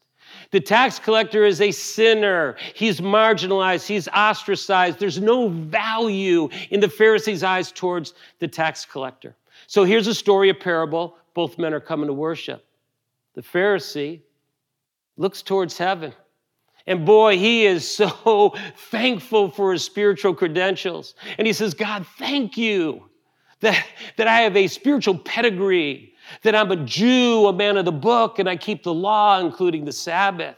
The 0.51 0.59
tax 0.59 0.99
collector 0.99 1.45
is 1.45 1.61
a 1.61 1.71
sinner. 1.71 2.55
He's 2.73 3.01
marginalized, 3.01 3.85
he's 3.85 4.07
ostracized. 4.07 4.99
There's 4.99 5.19
no 5.19 5.49
value 5.49 6.49
in 6.71 6.79
the 6.79 6.87
Pharisee's 6.87 7.43
eyes 7.43 7.71
towards 7.71 8.13
the 8.39 8.47
tax 8.47 8.85
collector. 8.85 9.35
So 9.67 9.83
here's 9.83 10.07
a 10.07 10.15
story, 10.15 10.49
a 10.49 10.53
parable. 10.53 11.17
Both 11.33 11.57
men 11.57 11.73
are 11.73 11.79
coming 11.79 12.07
to 12.07 12.13
worship. 12.13 12.65
The 13.35 13.41
Pharisee 13.41 14.21
looks 15.17 15.41
towards 15.41 15.77
heaven. 15.77 16.13
And 16.85 17.05
boy, 17.05 17.37
he 17.37 17.65
is 17.65 17.89
so 17.89 18.53
thankful 18.91 19.49
for 19.49 19.71
his 19.73 19.83
spiritual 19.83 20.33
credentials. 20.33 21.15
And 21.37 21.47
he 21.47 21.53
says, 21.53 21.73
God, 21.73 22.05
thank 22.17 22.57
you 22.57 23.09
that, 23.61 23.85
that 24.17 24.27
I 24.27 24.41
have 24.41 24.57
a 24.57 24.67
spiritual 24.67 25.17
pedigree, 25.17 26.13
that 26.43 26.55
I'm 26.55 26.71
a 26.71 26.75
Jew, 26.75 27.47
a 27.47 27.53
man 27.53 27.77
of 27.77 27.85
the 27.85 27.91
book, 27.91 28.39
and 28.39 28.49
I 28.49 28.57
keep 28.57 28.83
the 28.83 28.93
law, 28.93 29.39
including 29.39 29.85
the 29.85 29.91
Sabbath. 29.91 30.57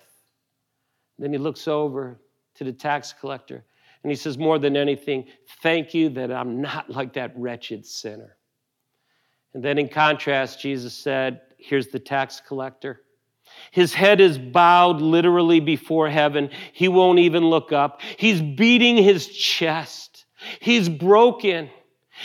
Then 1.20 1.32
he 1.32 1.38
looks 1.38 1.68
over 1.68 2.20
to 2.56 2.64
the 2.64 2.74
tax 2.74 3.14
collector 3.14 3.64
and 4.04 4.12
he 4.12 4.16
says, 4.16 4.38
More 4.38 4.60
than 4.60 4.76
anything, 4.76 5.26
thank 5.62 5.94
you 5.94 6.10
that 6.10 6.32
I'm 6.32 6.62
not 6.62 6.90
like 6.90 7.14
that 7.14 7.32
wretched 7.36 7.86
sinner. 7.86 8.36
And 9.54 9.64
then 9.64 9.78
in 9.78 9.88
contrast, 9.88 10.60
Jesus 10.60 10.94
said, 10.94 11.42
Here's 11.58 11.88
the 11.88 12.00
tax 12.00 12.42
collector. 12.46 13.02
His 13.72 13.94
head 13.94 14.22
is 14.22 14.38
bowed 14.38 15.02
literally 15.02 15.60
before 15.60 16.10
heaven. 16.10 16.50
He 16.74 16.88
won't 16.88 17.20
even 17.20 17.46
look 17.46 17.72
up. 17.72 18.02
He's 18.18 18.42
beating 18.42 18.98
his 18.98 19.28
chest. 19.28 20.26
He's 20.60 20.90
broken. 20.90 21.70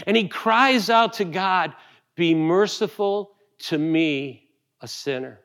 And 0.06 0.16
he 0.16 0.28
cries 0.28 0.90
out 0.90 1.14
to 1.14 1.24
God, 1.24 1.74
Be 2.16 2.34
merciful 2.34 3.32
to 3.60 3.78
me, 3.78 4.48
a 4.80 4.88
sinner. 4.88 5.40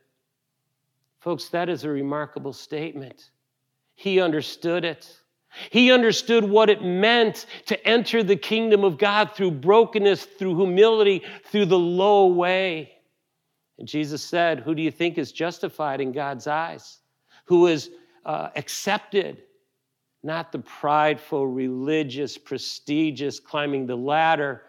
Folks, 1.20 1.50
that 1.50 1.70
is 1.70 1.84
a 1.84 1.89
remarkable 1.89 2.54
statement. 2.54 3.32
He 3.96 4.22
understood 4.22 4.86
it. 4.86 5.18
He 5.70 5.92
understood 5.92 6.44
what 6.44 6.70
it 6.70 6.84
meant 6.84 7.46
to 7.68 7.88
enter 7.88 8.24
the 8.24 8.36
kingdom 8.36 8.84
of 8.84 8.98
God 8.98 9.32
through 9.34 9.51
brokenness, 9.51 10.25
through 10.25 10.58
humility, 10.58 11.24
through 11.46 11.65
the 11.65 11.80
low 11.80 12.27
way. 12.27 12.94
And 13.77 13.88
Jesus 13.88 14.24
said, 14.24 14.60
Who 14.60 14.74
do 14.74 14.82
you 14.82 14.91
think 14.91 15.17
is 15.17 15.32
justified 15.32 16.01
in 16.01 16.12
God's 16.12 16.48
eyes? 16.48 17.00
Who 17.46 17.67
is 17.67 17.91
uh, 18.25 18.50
accepted? 18.55 19.44
Not 20.23 20.52
the 20.52 20.60
prideful, 20.60 21.47
religious, 21.47 22.38
prestigious, 22.38 23.39
climbing 23.39 23.86
the 23.86 23.95
ladder 23.95 24.63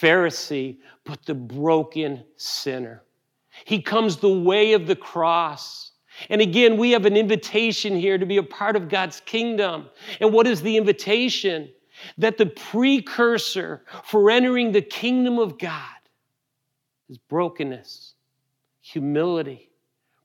Pharisee, 0.00 0.78
but 1.04 1.24
the 1.26 1.34
broken 1.34 2.24
sinner. 2.36 3.02
He 3.64 3.80
comes 3.80 4.16
the 4.16 4.32
way 4.32 4.72
of 4.72 4.86
the 4.86 4.96
cross. 4.96 5.92
And 6.28 6.40
again, 6.40 6.76
we 6.76 6.90
have 6.92 7.06
an 7.06 7.16
invitation 7.16 7.94
here 7.94 8.18
to 8.18 8.26
be 8.26 8.38
a 8.38 8.42
part 8.42 8.76
of 8.76 8.88
God's 8.88 9.20
kingdom. 9.20 9.88
And 10.20 10.32
what 10.32 10.46
is 10.46 10.62
the 10.62 10.76
invitation? 10.76 11.70
That 12.18 12.36
the 12.36 12.46
precursor 12.46 13.84
for 14.04 14.30
entering 14.30 14.72
the 14.72 14.82
kingdom 14.82 15.38
of 15.38 15.58
God 15.58 15.82
is 17.08 17.18
brokenness 17.18 18.15
humility, 18.86 19.68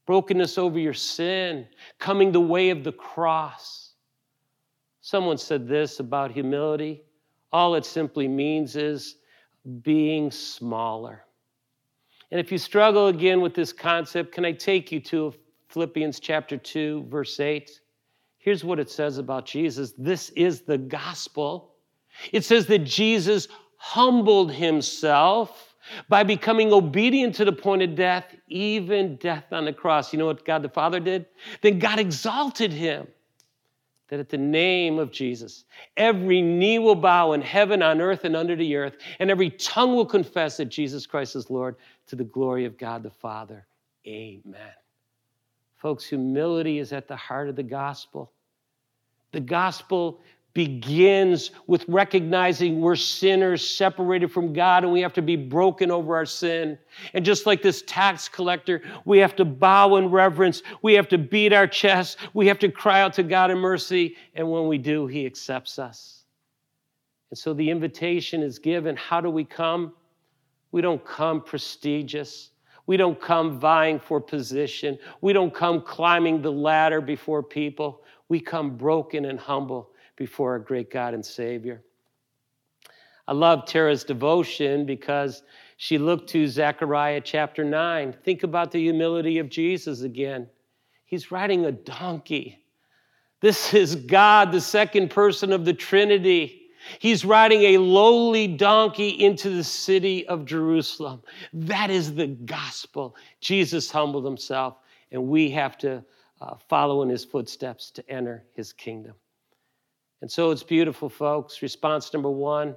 brokenness 0.06 0.60
over 0.60 0.78
your 0.78 0.94
sin, 0.94 1.68
coming 1.98 2.32
the 2.32 2.40
way 2.40 2.70
of 2.70 2.84
the 2.84 2.92
cross. 2.92 3.94
Someone 5.02 5.40
said 5.40 5.68
this 5.68 6.00
about 6.00 6.32
humility. 6.32 7.02
All 7.52 7.74
it 7.74 7.86
simply 7.86 8.28
means 8.28 8.76
is 8.76 9.16
being 9.82 10.30
smaller. 10.30 11.24
And 12.30 12.40
if 12.40 12.52
you 12.52 12.60
struggle 12.60 13.08
again 13.08 13.42
with 13.42 13.56
this 13.56 13.74
concept, 13.74 14.32
can 14.32 14.46
I 14.46 14.52
take 14.52 14.92
you 14.92 15.00
to 15.02 15.34
Philippians 15.70 16.20
chapter 16.20 16.56
2, 16.56 17.08
verse 17.10 17.40
8? 17.40 17.82
Here's 18.38 18.64
what 18.64 18.80
it 18.80 18.92
says 18.92 19.18
about 19.18 19.46
Jesus 19.46 19.94
this 19.98 20.30
is 20.32 20.62
the 20.62 20.78
gospel. 20.78 21.74
It 22.32 22.46
says 22.46 22.68
that 22.68 22.80
Jesus 22.80 23.48
humbled 23.78 24.52
himself 24.52 25.71
by 26.10 26.24
becoming 26.24 26.72
obedient 26.74 27.36
to 27.36 27.46
the 27.46 27.52
point 27.52 27.82
of 27.82 27.96
death, 27.96 28.26
even 28.48 29.16
death 29.18 29.46
on 29.52 29.66
the 29.66 29.74
cross. 29.74 30.14
You 30.14 30.20
know 30.20 30.26
what 30.26 30.46
God 30.46 30.62
the 30.64 30.70
Father 30.70 31.00
did? 31.00 31.26
Then 31.62 31.80
God 31.80 32.00
exalted 32.00 32.72
him. 32.72 33.08
That 34.10 34.20
at 34.20 34.28
the 34.28 34.38
name 34.38 35.00
of 35.00 35.10
Jesus, 35.10 35.64
every 35.96 36.42
knee 36.42 36.80
will 36.80 36.96
bow 36.96 37.32
in 37.32 37.42
heaven, 37.42 37.82
on 37.82 38.02
earth, 38.02 38.26
and 38.26 38.36
under 38.36 38.58
the 38.58 38.76
earth, 38.76 38.98
and 39.20 39.32
every 39.32 39.50
tongue 39.52 39.96
will 39.96 40.06
confess 40.06 40.58
that 40.58 40.66
Jesus 40.66 41.06
Christ 41.06 41.38
is 41.38 41.50
Lord 41.50 41.78
to 42.08 42.18
the 42.18 42.26
glory 42.26 42.66
of 42.66 42.78
God 42.78 43.04
the 43.04 43.10
Father. 43.10 43.66
Amen. 44.06 44.74
Folks, 45.78 46.06
humility 46.06 46.80
is 46.80 46.92
at 46.92 47.08
the 47.08 47.16
heart 47.16 47.48
of 47.48 47.56
the 47.56 47.64
gospel. 47.64 48.34
The 49.32 49.40
gospel 49.40 50.20
begins 50.54 51.52
with 51.68 51.86
recognizing 51.88 52.82
we're 52.82 52.96
sinners 52.96 53.68
separated 53.68 54.32
from 54.32 54.52
God 54.52 54.84
and 54.84 54.92
we 54.92 55.02
have 55.02 55.14
to 55.14 55.22
be 55.22 55.36
broken 55.36 55.92
over 55.92 56.16
our 56.16 56.26
sin. 56.26 56.78
And 57.14 57.24
just 57.24 57.46
like 57.46 57.62
this 57.62 57.84
tax 57.88 58.28
collector, 58.28 58.82
we 59.06 59.18
have 59.20 59.36
to 59.38 59.46
bow 59.46 59.96
in 59.96 60.10
reverence. 60.10 60.62
We 60.82 60.94
have 60.94 61.08
to 61.10 61.18
beat 61.18 61.54
our 61.54 61.68
chest. 61.68 62.18
We 62.34 62.48
have 62.48 62.60
to 62.60 62.70
cry 62.70 63.02
out 63.02 63.14
to 63.14 63.24
God 63.24 63.50
in 63.50 63.60
mercy. 63.60 64.18
And 64.36 64.50
when 64.52 64.68
we 64.68 64.78
do, 64.78 65.08
He 65.08 65.26
accepts 65.26 65.80
us. 65.80 66.24
And 67.30 67.38
so 67.38 67.54
the 67.54 67.70
invitation 67.70 68.44
is 68.44 68.60
given. 68.60 68.98
How 68.98 69.22
do 69.22 69.30
we 69.30 69.46
come? 69.46 69.94
We 70.74 70.82
don't 70.82 71.04
come 71.06 71.42
prestigious. 71.42 72.50
We 72.88 72.98
don't 72.98 73.20
come 73.22 73.58
vying 73.58 74.00
for 74.00 74.20
position. 74.20 74.98
We 75.22 75.32
don't 75.32 75.54
come 75.54 75.82
climbing 75.82 76.42
the 76.42 76.52
ladder 76.52 77.00
before 77.00 77.42
people. 77.42 78.04
We 78.28 78.42
come 78.42 78.76
broken 78.76 79.26
and 79.26 79.40
humble 79.40 79.91
before 80.22 80.52
our 80.52 80.60
great 80.60 80.92
God 80.92 81.16
and 81.16 81.26
Savior. 81.26 81.82
I 83.28 83.34
love 83.34 83.66
Tara's 83.66 84.04
devotion 84.04 84.86
because 84.86 85.42
she 85.78 85.98
looked 85.98 86.30
to 86.30 86.48
Zechariah 86.48 87.22
chapter 87.22 87.64
9. 87.64 88.14
Think 88.24 88.44
about 88.44 88.70
the 88.70 88.80
humility 88.80 89.40
of 89.40 89.50
Jesus 89.50 90.02
again. 90.02 90.48
He's 91.06 91.32
riding 91.32 91.66
a 91.66 91.72
donkey. 91.72 92.64
This 93.40 93.74
is 93.74 93.96
God, 93.96 94.52
the 94.52 94.62
second 94.62 95.10
person 95.10 95.52
of 95.52 95.66
the 95.66 95.74
Trinity. 95.74 96.70
He's 97.00 97.26
riding 97.26 97.64
a 97.64 97.80
lowly 97.80 98.46
donkey 98.46 99.10
into 99.10 99.50
the 99.50 99.64
city 99.64 100.28
of 100.28 100.46
Jerusalem. 100.46 101.24
That 101.52 101.90
is 101.90 102.14
the 102.14 102.28
gospel. 102.28 103.16
Jesus 103.40 103.90
humbled 103.90 104.26
himself, 104.26 104.76
and 105.12 105.28
we 105.28 105.50
have 105.50 105.80
to 105.80 106.06
uh, 106.42 106.58
follow 106.70 107.02
in 107.02 107.10
his 107.10 107.26
footsteps 107.26 107.90
to 107.90 108.08
enter 108.08 108.44
his 108.54 108.72
kingdom. 108.72 109.16
And 110.22 110.32
so 110.32 110.52
it's 110.52 110.64
beautiful, 110.64 111.10
folks. 111.10 111.62
Response 111.62 112.14
number 112.14 112.30
one 112.30 112.76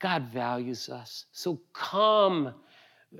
God 0.00 0.24
values 0.24 0.88
us. 0.88 1.26
So 1.32 1.60
come 1.72 2.54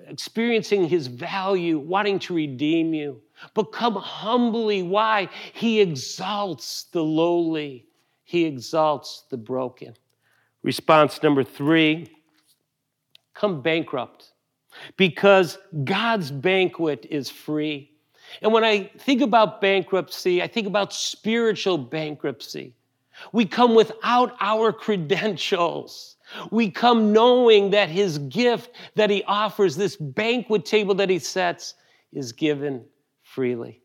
experiencing 0.08 0.88
his 0.88 1.06
value, 1.06 1.78
wanting 1.78 2.18
to 2.20 2.34
redeem 2.34 2.94
you. 2.94 3.20
But 3.54 3.72
come 3.72 3.94
humbly. 3.94 4.82
Why? 4.82 5.28
He 5.52 5.80
exalts 5.80 6.84
the 6.84 7.02
lowly, 7.02 7.86
he 8.24 8.44
exalts 8.44 9.24
the 9.30 9.36
broken. 9.36 9.94
Response 10.62 11.22
number 11.22 11.44
three 11.44 12.08
come 13.34 13.62
bankrupt 13.62 14.32
because 14.98 15.56
God's 15.84 16.30
banquet 16.30 17.06
is 17.08 17.30
free. 17.30 17.90
And 18.42 18.52
when 18.52 18.64
I 18.64 18.90
think 18.98 19.22
about 19.22 19.60
bankruptcy, 19.60 20.42
I 20.42 20.46
think 20.46 20.66
about 20.66 20.92
spiritual 20.92 21.78
bankruptcy. 21.78 22.74
We 23.32 23.46
come 23.46 23.74
without 23.74 24.36
our 24.40 24.72
credentials. 24.72 26.16
We 26.50 26.70
come 26.70 27.12
knowing 27.12 27.70
that 27.70 27.88
his 27.88 28.18
gift 28.18 28.70
that 28.94 29.10
he 29.10 29.22
offers, 29.24 29.76
this 29.76 29.96
banquet 29.96 30.64
table 30.64 30.94
that 30.96 31.10
he 31.10 31.18
sets, 31.18 31.74
is 32.12 32.32
given 32.32 32.84
freely. 33.22 33.82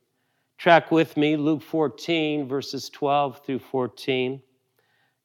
Track 0.58 0.92
with 0.92 1.18
me, 1.18 1.36
Luke 1.36 1.62
14, 1.62 2.48
verses 2.48 2.90
12 2.90 3.46
through 3.46 3.60
14. 3.60 4.42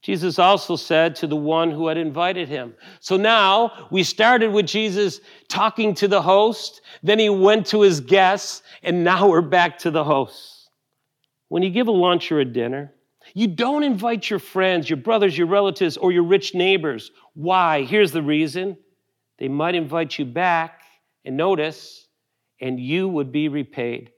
Jesus 0.03 0.39
also 0.39 0.77
said 0.77 1.15
to 1.17 1.27
the 1.27 1.37
one 1.37 1.71
who 1.71 1.87
had 1.87 1.99
invited 1.99 2.49
him. 2.49 2.75
So 3.01 3.17
now 3.17 3.89
we 3.91 4.03
started 4.03 4.51
with 4.51 4.67
Jesus 4.67 5.21
talking 5.49 5.95
to 5.97 6.09
the 6.09 6.23
host, 6.23 6.81
then 7.03 7.19
he 7.19 7.29
went 7.29 7.67
to 7.67 7.83
his 7.83 8.01
guests, 8.01 8.63
and 8.83 9.05
now 9.05 9.29
we're 9.29 9.43
back 9.43 9.79
to 9.81 9.91
the 9.91 10.03
host. 10.03 10.71
When 11.49 11.63
you 11.63 11.71
give 11.71 11.89
a 11.89 11.93
lunch 11.93 12.33
or 12.33 12.41
a 12.41 12.45
dinner, 12.45 12.95
you 13.35 13.47
don't 13.47 13.83
invite 13.83 14.29
your 14.29 14.39
friends, 14.39 14.89
your 14.89 14.97
brothers, 14.97 15.37
your 15.37 15.47
relatives, 15.47 15.97
or 15.97 16.13
your 16.13 16.25
rich 16.25 16.55
neighbors. 16.55 17.11
Why? 17.35 17.83
Here's 17.83 18.13
the 18.13 18.23
reason 18.23 18.77
they 19.39 19.49
might 19.49 19.75
invite 19.75 20.19
you 20.19 20.25
back, 20.27 20.83
and 21.25 21.37
notice, 21.37 22.07
and 22.61 22.79
you 22.79 23.09
would 23.09 23.33
be 23.33 23.49
repaid. 23.49 24.11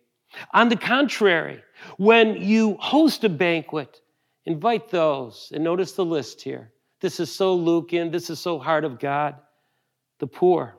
On 0.53 0.68
the 0.68 0.77
contrary, 0.77 1.62
when 1.96 2.37
you 2.42 2.77
host 2.81 3.22
a 3.25 3.29
banquet, 3.29 4.01
invite 4.46 4.90
those, 4.90 5.53
and 5.55 5.62
notice 5.62 5.92
the 5.92 6.05
list 6.05 6.42
here. 6.42 6.72
This 7.01 7.20
is 7.20 7.31
so 7.31 7.55
Lucan, 7.55 8.11
this 8.11 8.31
is 8.31 8.40
so 8.40 8.59
heart 8.59 8.85
of 8.85 8.98
God. 8.98 9.37
The 10.20 10.27
poor, 10.27 10.77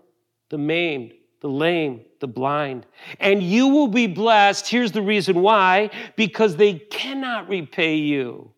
the 0.49 0.57
maimed, 0.57 1.13
the 1.43 1.49
lame, 1.49 1.99
the 2.21 2.27
blind. 2.27 2.85
And 3.19 3.43
you 3.43 3.67
will 3.67 3.89
be 3.89 4.07
blessed. 4.07 4.67
Here's 4.67 4.93
the 4.93 5.01
reason 5.01 5.41
why 5.41 5.89
because 6.15 6.55
they 6.55 6.75
cannot 6.75 7.49
repay 7.49 7.95
you, 7.95 8.51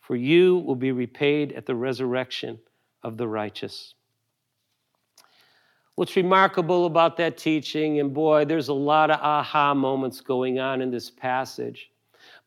for 0.00 0.16
you 0.16 0.58
will 0.58 0.74
be 0.74 0.90
repaid 0.90 1.52
at 1.52 1.66
the 1.66 1.74
resurrection 1.76 2.58
of 3.04 3.16
the 3.16 3.28
righteous. 3.28 3.94
What's 5.94 6.16
remarkable 6.16 6.86
about 6.86 7.16
that 7.18 7.38
teaching, 7.38 8.00
and 8.00 8.12
boy, 8.12 8.44
there's 8.44 8.68
a 8.68 8.74
lot 8.74 9.12
of 9.12 9.20
aha 9.20 9.72
moments 9.72 10.20
going 10.20 10.58
on 10.58 10.82
in 10.82 10.90
this 10.90 11.08
passage, 11.08 11.90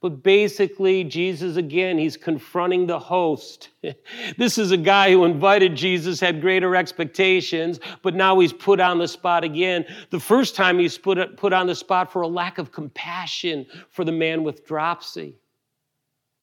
but 0.02 0.24
basically, 0.24 1.04
Jesus, 1.04 1.58
again, 1.58 1.98
he's 1.98 2.16
confronting 2.16 2.88
the 2.88 3.00
host. 3.00 3.70
this 4.38 4.58
is 4.58 4.72
a 4.72 4.78
guy 4.78 5.12
who 5.12 5.26
invited 5.26 5.76
Jesus, 5.76 6.22
had 6.22 6.40
greater 6.40 6.74
expectations, 6.76 7.82
but 8.02 8.16
now 8.16 8.40
he's 8.40 8.54
put 8.54 8.80
on 8.80 8.98
the 8.98 9.08
spot 9.10 9.44
again. 9.44 9.86
The 10.10 10.20
first 10.20 10.56
time 10.56 10.80
he's 10.80 10.98
put, 10.98 11.36
put 11.36 11.52
on 11.52 11.68
the 11.68 11.76
spot 11.76 12.14
for 12.14 12.22
a 12.22 12.28
lack 12.28 12.60
of 12.60 12.72
compassion 12.72 13.66
for 13.90 14.06
the 14.06 14.12
man 14.14 14.44
with 14.44 14.66
dropsy. 14.66 15.36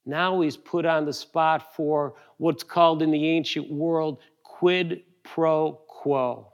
Now 0.05 0.41
he's 0.43 0.57
put 0.57 0.85
on 0.85 1.07
the 1.07 1.13
spot 1.13 1.75
for 1.75 2.15
what's 2.37 2.63
called 2.63 3.01
in 3.01 3.11
the 3.11 3.27
ancient 3.27 3.71
world 3.71 4.19
quid 4.43 5.03
pro 5.25 5.81
quo. 5.89 6.53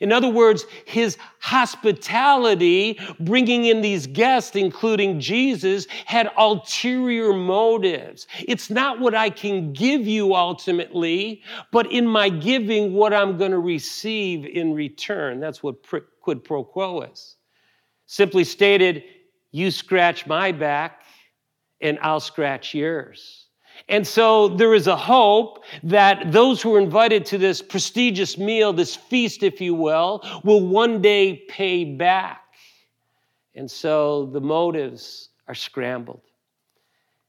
In 0.00 0.12
other 0.12 0.28
words, 0.28 0.66
his 0.86 1.16
hospitality, 1.40 2.98
bringing 3.20 3.66
in 3.66 3.80
these 3.80 4.06
guests, 4.06 4.56
including 4.56 5.20
Jesus, 5.20 5.86
had 6.06 6.30
ulterior 6.36 7.32
motives. 7.32 8.26
It's 8.46 8.70
not 8.70 9.00
what 9.00 9.14
I 9.14 9.30
can 9.30 9.72
give 9.72 10.06
you 10.06 10.34
ultimately, 10.34 11.42
but 11.70 11.90
in 11.92 12.06
my 12.06 12.28
giving, 12.28 12.92
what 12.94 13.14
I'm 13.14 13.36
going 13.38 13.52
to 13.52 13.58
receive 13.58 14.44
in 14.46 14.74
return. 14.74 15.40
That's 15.40 15.62
what 15.62 15.76
quid 16.20 16.44
pro 16.44 16.64
quo 16.64 17.02
is. 17.02 17.36
Simply 18.06 18.44
stated, 18.44 19.04
you 19.52 19.70
scratch 19.70 20.26
my 20.26 20.50
back 20.50 21.02
and 21.80 21.98
I'll 22.02 22.20
scratch 22.20 22.74
yours. 22.74 23.43
And 23.88 24.06
so 24.06 24.48
there 24.48 24.74
is 24.74 24.86
a 24.86 24.96
hope 24.96 25.64
that 25.82 26.32
those 26.32 26.62
who 26.62 26.74
are 26.74 26.80
invited 26.80 27.26
to 27.26 27.38
this 27.38 27.60
prestigious 27.60 28.38
meal, 28.38 28.72
this 28.72 28.96
feast, 28.96 29.42
if 29.42 29.60
you 29.60 29.74
will, 29.74 30.22
will 30.42 30.66
one 30.66 31.02
day 31.02 31.44
pay 31.48 31.84
back. 31.84 32.42
And 33.54 33.70
so 33.70 34.26
the 34.26 34.40
motives 34.40 35.28
are 35.46 35.54
scrambled. 35.54 36.22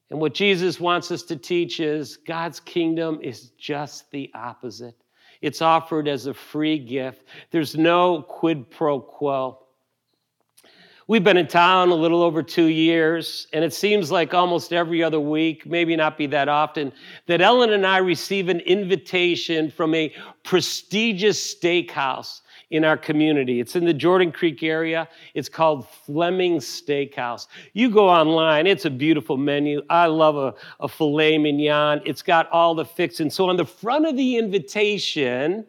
And 0.09 0.19
what 0.19 0.33
Jesus 0.33 0.79
wants 0.79 1.11
us 1.11 1.23
to 1.23 1.35
teach 1.35 1.79
is 1.79 2.17
God's 2.17 2.59
kingdom 2.59 3.19
is 3.21 3.49
just 3.57 4.09
the 4.11 4.31
opposite. 4.33 4.95
It's 5.41 5.61
offered 5.61 6.07
as 6.07 6.27
a 6.27 6.33
free 6.33 6.79
gift. 6.79 7.25
There's 7.51 7.75
no 7.75 8.21
quid 8.21 8.69
pro 8.69 8.99
quo. 8.99 9.59
We've 11.07 11.23
been 11.23 11.37
in 11.37 11.45
town 11.45 11.89
a 11.89 11.95
little 11.95 12.23
over 12.23 12.41
two 12.41 12.65
years, 12.65 13.45
and 13.53 13.63
it 13.63 13.75
seems 13.75 14.09
like 14.09 14.33
almost 14.33 14.73
every 14.73 15.03
other 15.03 15.19
week, 15.19 15.63
maybe 15.67 15.95
not 15.95 16.17
be 16.17 16.25
that 16.27 16.49
often, 16.49 16.91
that 17.27 17.41
Ellen 17.41 17.73
and 17.73 17.85
I 17.85 17.97
receive 17.97 18.49
an 18.49 18.59
invitation 18.61 19.69
from 19.69 19.93
a 19.93 20.11
prestigious 20.43 21.53
steakhouse 21.53 22.41
in 22.71 22.83
our 22.83 22.97
community. 22.97 23.59
It's 23.59 23.75
in 23.75 23.85
the 23.85 23.93
Jordan 23.93 24.31
Creek 24.31 24.63
area. 24.63 25.07
It's 25.35 25.47
called 25.47 25.87
Fleming 25.87 26.57
Steakhouse. 26.57 27.45
You 27.73 27.91
go 27.91 28.09
online, 28.09 28.65
it's 28.65 28.85
a 28.85 28.89
beautiful 28.89 29.37
menu. 29.37 29.83
I 29.91 30.07
love 30.07 30.35
a, 30.37 30.55
a 30.79 30.87
filet 30.87 31.37
mignon. 31.37 32.01
It's 32.03 32.23
got 32.23 32.49
all 32.49 32.73
the 32.73 32.85
fixings. 32.85 33.35
So 33.35 33.47
on 33.47 33.57
the 33.57 33.65
front 33.65 34.07
of 34.07 34.17
the 34.17 34.37
invitation, 34.37 35.67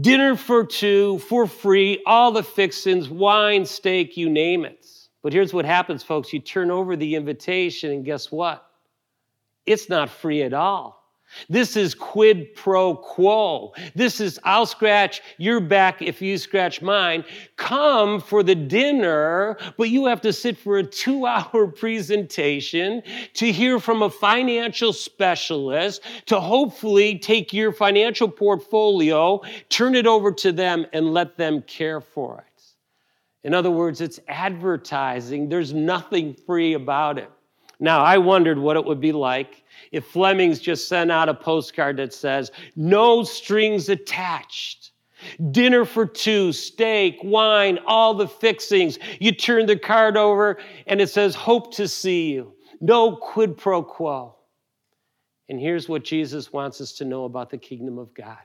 dinner 0.00 0.36
for 0.36 0.64
two 0.64 1.18
for 1.20 1.46
free, 1.46 2.02
all 2.06 2.32
the 2.32 2.42
fixings, 2.42 3.08
wine, 3.08 3.64
steak, 3.64 4.16
you 4.16 4.28
name 4.28 4.64
it. 4.64 4.86
But 5.22 5.32
here's 5.32 5.52
what 5.52 5.64
happens, 5.64 6.02
folks 6.02 6.32
you 6.32 6.38
turn 6.38 6.70
over 6.70 6.96
the 6.96 7.14
invitation, 7.14 7.90
and 7.90 8.04
guess 8.04 8.30
what? 8.30 8.64
It's 9.64 9.88
not 9.88 10.10
free 10.10 10.42
at 10.42 10.52
all. 10.52 10.95
This 11.48 11.76
is 11.76 11.94
quid 11.94 12.54
pro 12.54 12.94
quo. 12.94 13.72
This 13.94 14.20
is 14.20 14.38
I'll 14.44 14.66
scratch 14.66 15.22
your 15.38 15.60
back 15.60 16.02
if 16.02 16.20
you 16.20 16.38
scratch 16.38 16.82
mine. 16.82 17.24
Come 17.56 18.20
for 18.20 18.42
the 18.42 18.54
dinner, 18.54 19.56
but 19.76 19.90
you 19.90 20.06
have 20.06 20.20
to 20.22 20.32
sit 20.32 20.56
for 20.56 20.78
a 20.78 20.84
two 20.84 21.26
hour 21.26 21.66
presentation 21.76 23.02
to 23.34 23.52
hear 23.52 23.78
from 23.78 24.02
a 24.02 24.10
financial 24.10 24.92
specialist 24.92 26.02
to 26.26 26.40
hopefully 26.40 27.18
take 27.18 27.52
your 27.52 27.72
financial 27.72 28.28
portfolio, 28.28 29.40
turn 29.68 29.94
it 29.94 30.06
over 30.06 30.32
to 30.32 30.52
them, 30.52 30.86
and 30.92 31.12
let 31.12 31.36
them 31.36 31.62
care 31.62 32.00
for 32.00 32.44
it. 32.46 32.62
In 33.46 33.54
other 33.54 33.70
words, 33.70 34.00
it's 34.00 34.18
advertising. 34.26 35.48
There's 35.48 35.72
nothing 35.72 36.34
free 36.34 36.74
about 36.74 37.16
it. 37.16 37.30
Now, 37.78 38.02
I 38.02 38.18
wondered 38.18 38.58
what 38.58 38.76
it 38.76 38.84
would 38.84 39.00
be 39.00 39.12
like 39.12 39.64
if 39.92 40.06
Fleming's 40.06 40.60
just 40.60 40.88
sent 40.88 41.10
out 41.10 41.28
a 41.28 41.34
postcard 41.34 41.98
that 41.98 42.14
says, 42.14 42.50
no 42.74 43.22
strings 43.22 43.88
attached. 43.88 44.92
Dinner 45.50 45.84
for 45.84 46.06
two, 46.06 46.52
steak, 46.52 47.18
wine, 47.22 47.78
all 47.86 48.14
the 48.14 48.28
fixings. 48.28 48.98
You 49.18 49.32
turn 49.32 49.66
the 49.66 49.76
card 49.76 50.16
over 50.16 50.58
and 50.86 51.00
it 51.00 51.08
says, 51.08 51.34
Hope 51.34 51.74
to 51.74 51.88
see 51.88 52.32
you. 52.32 52.54
No 52.80 53.16
quid 53.16 53.56
pro 53.56 53.82
quo. 53.82 54.36
And 55.48 55.60
here's 55.60 55.88
what 55.88 56.04
Jesus 56.04 56.52
wants 56.52 56.80
us 56.80 56.92
to 56.94 57.04
know 57.04 57.24
about 57.24 57.50
the 57.50 57.58
kingdom 57.58 57.98
of 57.98 58.12
God 58.14 58.38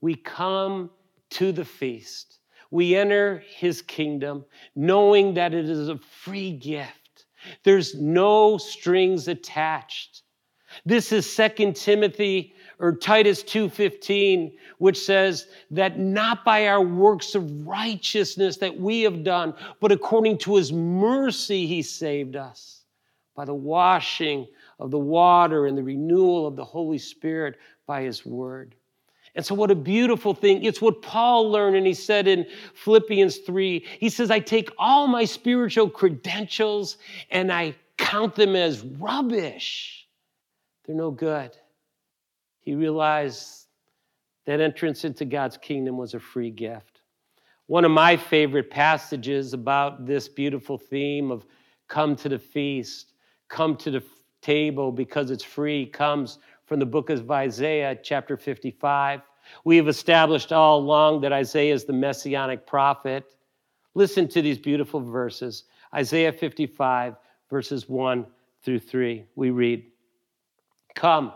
we 0.00 0.14
come 0.14 0.90
to 1.30 1.52
the 1.52 1.64
feast, 1.64 2.40
we 2.70 2.96
enter 2.96 3.42
his 3.56 3.82
kingdom 3.82 4.44
knowing 4.74 5.34
that 5.34 5.54
it 5.54 5.68
is 5.68 5.88
a 5.88 5.98
free 5.98 6.52
gift. 6.52 7.01
There's 7.64 7.94
no 7.94 8.58
strings 8.58 9.28
attached. 9.28 10.22
This 10.86 11.12
is 11.12 11.30
Second 11.30 11.76
Timothy 11.76 12.54
or 12.78 12.96
Titus 12.96 13.42
2:15 13.42 14.52
which 14.78 14.98
says 14.98 15.46
that 15.70 15.98
not 15.98 16.44
by 16.44 16.66
our 16.66 16.82
works 16.82 17.34
of 17.34 17.66
righteousness 17.66 18.56
that 18.56 18.78
we 18.78 19.02
have 19.02 19.22
done 19.22 19.54
but 19.80 19.92
according 19.92 20.38
to 20.38 20.56
his 20.56 20.72
mercy 20.72 21.66
he 21.66 21.82
saved 21.82 22.36
us 22.36 22.84
by 23.34 23.44
the 23.44 23.54
washing 23.54 24.46
of 24.78 24.90
the 24.90 24.98
water 24.98 25.66
and 25.66 25.76
the 25.76 25.82
renewal 25.82 26.46
of 26.46 26.56
the 26.56 26.64
Holy 26.64 26.98
Spirit 26.98 27.56
by 27.86 28.02
his 28.02 28.26
word. 28.26 28.74
And 29.34 29.44
so, 29.44 29.54
what 29.54 29.70
a 29.70 29.74
beautiful 29.74 30.34
thing. 30.34 30.64
It's 30.64 30.82
what 30.82 31.00
Paul 31.00 31.50
learned, 31.50 31.76
and 31.76 31.86
he 31.86 31.94
said 31.94 32.28
in 32.28 32.46
Philippians 32.74 33.38
3 33.38 33.84
he 33.98 34.08
says, 34.10 34.30
I 34.30 34.40
take 34.40 34.70
all 34.78 35.06
my 35.06 35.24
spiritual 35.24 35.88
credentials 35.88 36.98
and 37.30 37.50
I 37.50 37.74
count 37.96 38.34
them 38.34 38.54
as 38.54 38.82
rubbish. 38.82 40.06
They're 40.84 40.96
no 40.96 41.10
good. 41.10 41.56
He 42.60 42.74
realized 42.74 43.66
that 44.44 44.60
entrance 44.60 45.04
into 45.04 45.24
God's 45.24 45.56
kingdom 45.56 45.96
was 45.96 46.14
a 46.14 46.20
free 46.20 46.50
gift. 46.50 47.00
One 47.66 47.84
of 47.84 47.90
my 47.90 48.16
favorite 48.16 48.70
passages 48.70 49.54
about 49.54 50.04
this 50.04 50.28
beautiful 50.28 50.76
theme 50.76 51.30
of 51.30 51.46
come 51.88 52.16
to 52.16 52.28
the 52.28 52.38
feast, 52.38 53.14
come 53.48 53.76
to 53.76 53.90
the 53.90 54.02
table 54.42 54.92
because 54.92 55.30
it's 55.30 55.44
free, 55.44 55.86
comes 55.86 56.38
from 56.66 56.78
the 56.78 56.86
book 56.86 57.10
of 57.10 57.30
Isaiah, 57.30 57.98
chapter 58.02 58.36
55. 58.36 59.22
We 59.64 59.76
have 59.76 59.88
established 59.88 60.52
all 60.52 60.78
along 60.78 61.22
that 61.22 61.32
Isaiah 61.32 61.74
is 61.74 61.84
the 61.84 61.92
messianic 61.92 62.66
prophet. 62.66 63.34
Listen 63.94 64.28
to 64.28 64.42
these 64.42 64.58
beautiful 64.58 65.00
verses 65.00 65.64
Isaiah 65.94 66.32
55, 66.32 67.16
verses 67.50 67.88
1 67.88 68.26
through 68.62 68.78
3. 68.78 69.24
We 69.34 69.50
read, 69.50 69.84
Come, 70.94 71.32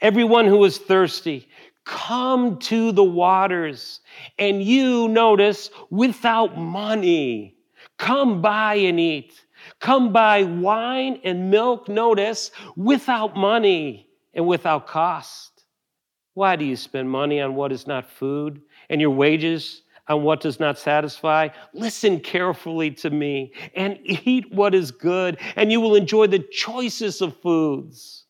Everyone 0.00 0.46
who 0.46 0.64
is 0.64 0.78
thirsty, 0.78 1.48
come 1.84 2.58
to 2.58 2.92
the 2.92 3.04
waters. 3.04 4.00
And 4.38 4.62
you, 4.62 5.08
notice, 5.08 5.70
without 5.90 6.58
money, 6.58 7.56
come 7.98 8.40
buy 8.42 8.74
and 8.74 9.00
eat. 9.00 9.34
Come 9.78 10.12
buy 10.12 10.44
wine 10.44 11.20
and 11.24 11.50
milk, 11.50 11.88
notice, 11.88 12.50
without 12.76 13.36
money 13.36 14.09
and 14.34 14.46
without 14.46 14.86
cost. 14.86 15.64
Why 16.34 16.56
do 16.56 16.64
you 16.64 16.76
spend 16.76 17.10
money 17.10 17.40
on 17.40 17.54
what 17.54 17.72
is 17.72 17.86
not 17.86 18.10
food 18.10 18.62
and 18.88 19.00
your 19.00 19.10
wages 19.10 19.82
on 20.08 20.22
what 20.22 20.40
does 20.40 20.60
not 20.60 20.78
satisfy? 20.78 21.48
Listen 21.74 22.20
carefully 22.20 22.90
to 22.92 23.10
me 23.10 23.52
and 23.74 23.98
eat 24.04 24.52
what 24.52 24.74
is 24.74 24.90
good, 24.90 25.38
and 25.56 25.70
you 25.70 25.80
will 25.80 25.94
enjoy 25.94 26.26
the 26.26 26.38
choicest 26.38 27.20
of 27.22 27.36
foods. 27.40 28.24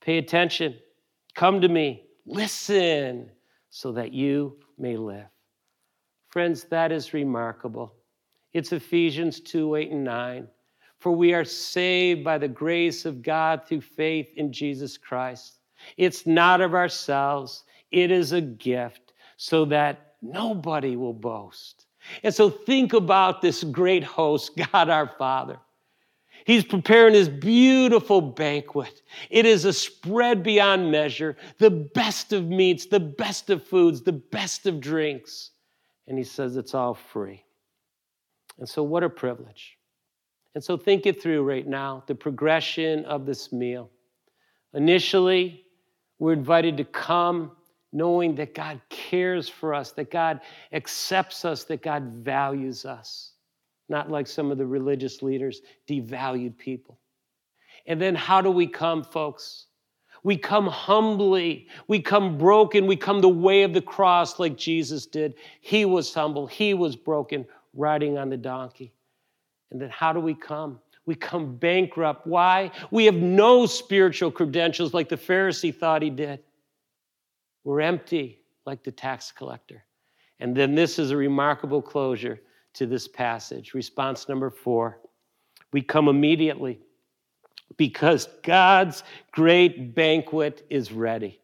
Pay 0.00 0.18
attention. 0.18 0.76
Come 1.34 1.60
to 1.60 1.68
me. 1.68 2.04
Listen 2.26 3.30
so 3.70 3.92
that 3.92 4.12
you 4.12 4.58
may 4.78 4.96
live. 4.96 5.26
Friends, 6.30 6.64
that 6.64 6.92
is 6.92 7.14
remarkable. 7.14 7.94
It's 8.52 8.72
Ephesians 8.72 9.40
2 9.40 9.76
8 9.76 9.90
and 9.90 10.04
9. 10.04 10.48
For 10.98 11.12
we 11.12 11.32
are 11.32 11.44
saved 11.44 12.24
by 12.24 12.38
the 12.38 12.48
grace 12.48 13.04
of 13.04 13.22
God 13.22 13.66
through 13.66 13.82
faith 13.82 14.28
in 14.36 14.52
Jesus 14.52 14.98
Christ. 14.98 15.60
It's 15.96 16.26
not 16.26 16.60
of 16.60 16.74
ourselves, 16.74 17.64
it 17.90 18.10
is 18.10 18.32
a 18.32 18.40
gift 18.40 19.12
so 19.36 19.64
that 19.66 20.14
nobody 20.20 20.96
will 20.96 21.14
boast. 21.14 21.86
And 22.22 22.34
so 22.34 22.50
think 22.50 22.92
about 22.92 23.42
this 23.42 23.64
great 23.64 24.04
host, 24.04 24.56
God 24.72 24.90
our 24.90 25.08
Father. 25.18 25.58
He's 26.44 26.64
preparing 26.64 27.14
his 27.14 27.28
beautiful 27.28 28.20
banquet. 28.20 29.02
It 29.28 29.44
is 29.44 29.64
a 29.64 29.72
spread 29.72 30.42
beyond 30.42 30.90
measure, 30.90 31.36
the 31.58 31.70
best 31.70 32.32
of 32.32 32.46
meats, 32.46 32.86
the 32.86 33.00
best 33.00 33.50
of 33.50 33.62
foods, 33.62 34.02
the 34.02 34.12
best 34.12 34.66
of 34.66 34.80
drinks. 34.80 35.50
And 36.06 36.16
he 36.16 36.24
says 36.24 36.56
it's 36.56 36.74
all 36.74 36.94
free. 36.94 37.44
And 38.58 38.68
so, 38.68 38.82
what 38.82 39.04
a 39.04 39.10
privilege. 39.10 39.77
And 40.54 40.64
so, 40.64 40.76
think 40.76 41.06
it 41.06 41.22
through 41.22 41.42
right 41.42 41.66
now 41.66 42.04
the 42.06 42.14
progression 42.14 43.04
of 43.04 43.26
this 43.26 43.52
meal. 43.52 43.90
Initially, 44.74 45.64
we're 46.18 46.32
invited 46.32 46.76
to 46.78 46.84
come 46.84 47.52
knowing 47.92 48.34
that 48.34 48.54
God 48.54 48.80
cares 48.90 49.48
for 49.48 49.72
us, 49.72 49.92
that 49.92 50.10
God 50.10 50.40
accepts 50.72 51.44
us, 51.44 51.64
that 51.64 51.82
God 51.82 52.02
values 52.12 52.84
us, 52.84 53.32
not 53.88 54.10
like 54.10 54.26
some 54.26 54.50
of 54.50 54.58
the 54.58 54.66
religious 54.66 55.22
leaders 55.22 55.62
devalued 55.88 56.58
people. 56.58 56.98
And 57.86 58.00
then, 58.00 58.14
how 58.14 58.40
do 58.40 58.50
we 58.50 58.66
come, 58.66 59.02
folks? 59.02 59.66
We 60.22 60.36
come 60.36 60.66
humbly. 60.66 61.68
We 61.86 62.00
come 62.00 62.36
broken. 62.36 62.86
We 62.86 62.96
come 62.96 63.20
the 63.20 63.28
way 63.28 63.62
of 63.62 63.72
the 63.72 63.80
cross 63.80 64.38
like 64.38 64.56
Jesus 64.56 65.06
did. 65.06 65.34
He 65.60 65.84
was 65.84 66.12
humble. 66.12 66.46
He 66.46 66.74
was 66.74 66.96
broken, 66.96 67.46
riding 67.72 68.18
on 68.18 68.28
the 68.28 68.36
donkey. 68.36 68.92
And 69.70 69.80
then 69.80 69.90
how 69.90 70.12
do 70.12 70.20
we 70.20 70.34
come? 70.34 70.80
We 71.06 71.14
come 71.14 71.56
bankrupt. 71.56 72.26
Why? 72.26 72.70
We 72.90 73.06
have 73.06 73.14
no 73.14 73.66
spiritual 73.66 74.30
credentials 74.30 74.94
like 74.94 75.08
the 75.08 75.16
Pharisee 75.16 75.74
thought 75.74 76.02
he 76.02 76.10
did. 76.10 76.40
We're 77.64 77.80
empty 77.80 78.40
like 78.66 78.84
the 78.84 78.92
tax 78.92 79.32
collector. 79.32 79.84
And 80.40 80.56
then 80.56 80.74
this 80.74 80.98
is 80.98 81.10
a 81.10 81.16
remarkable 81.16 81.82
closure 81.82 82.40
to 82.74 82.86
this 82.86 83.08
passage. 83.08 83.74
Response 83.74 84.28
number 84.28 84.50
four 84.50 85.00
we 85.72 85.82
come 85.82 86.08
immediately 86.08 86.80
because 87.76 88.28
God's 88.42 89.02
great 89.32 89.94
banquet 89.94 90.66
is 90.70 90.92
ready. 90.92 91.40